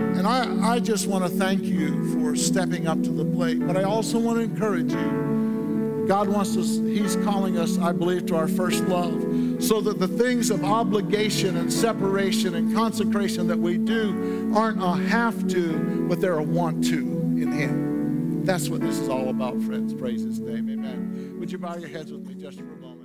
And 0.00 0.26
I, 0.26 0.74
I 0.74 0.80
just 0.80 1.06
want 1.06 1.24
to 1.24 1.30
thank 1.30 1.62
you 1.62 2.12
for 2.12 2.36
stepping 2.36 2.86
up 2.86 3.02
to 3.02 3.10
the 3.10 3.24
plate. 3.24 3.66
But 3.66 3.76
I 3.76 3.82
also 3.82 4.18
want 4.18 4.38
to 4.38 4.44
encourage 4.44 4.92
you. 4.92 6.04
God 6.08 6.28
wants 6.28 6.56
us, 6.56 6.78
He's 6.78 7.16
calling 7.16 7.58
us, 7.58 7.78
I 7.78 7.92
believe, 7.92 8.26
to 8.26 8.36
our 8.36 8.48
first 8.48 8.82
love. 8.84 9.62
So 9.62 9.80
that 9.82 9.98
the 9.98 10.08
things 10.08 10.50
of 10.50 10.64
obligation 10.64 11.56
and 11.56 11.72
separation 11.72 12.54
and 12.54 12.74
consecration 12.74 13.46
that 13.48 13.58
we 13.58 13.76
do 13.76 14.52
aren't 14.56 14.82
a 14.82 14.92
have 15.08 15.46
to, 15.48 16.06
but 16.08 16.20
they're 16.20 16.38
a 16.38 16.42
want 16.42 16.84
to 16.86 16.96
in 16.96 17.52
Him. 17.52 18.44
That's 18.44 18.68
what 18.68 18.80
this 18.80 18.98
is 18.98 19.08
all 19.08 19.28
about, 19.28 19.60
friends. 19.62 19.92
Praise 19.92 20.22
His 20.22 20.40
name. 20.40 20.70
Amen. 20.70 21.36
Would 21.38 21.52
you 21.52 21.58
bow 21.58 21.76
your 21.76 21.88
heads 21.88 22.10
with 22.10 22.26
me 22.26 22.34
just 22.34 22.58
for 22.58 22.64
a 22.64 22.76
moment? 22.76 22.97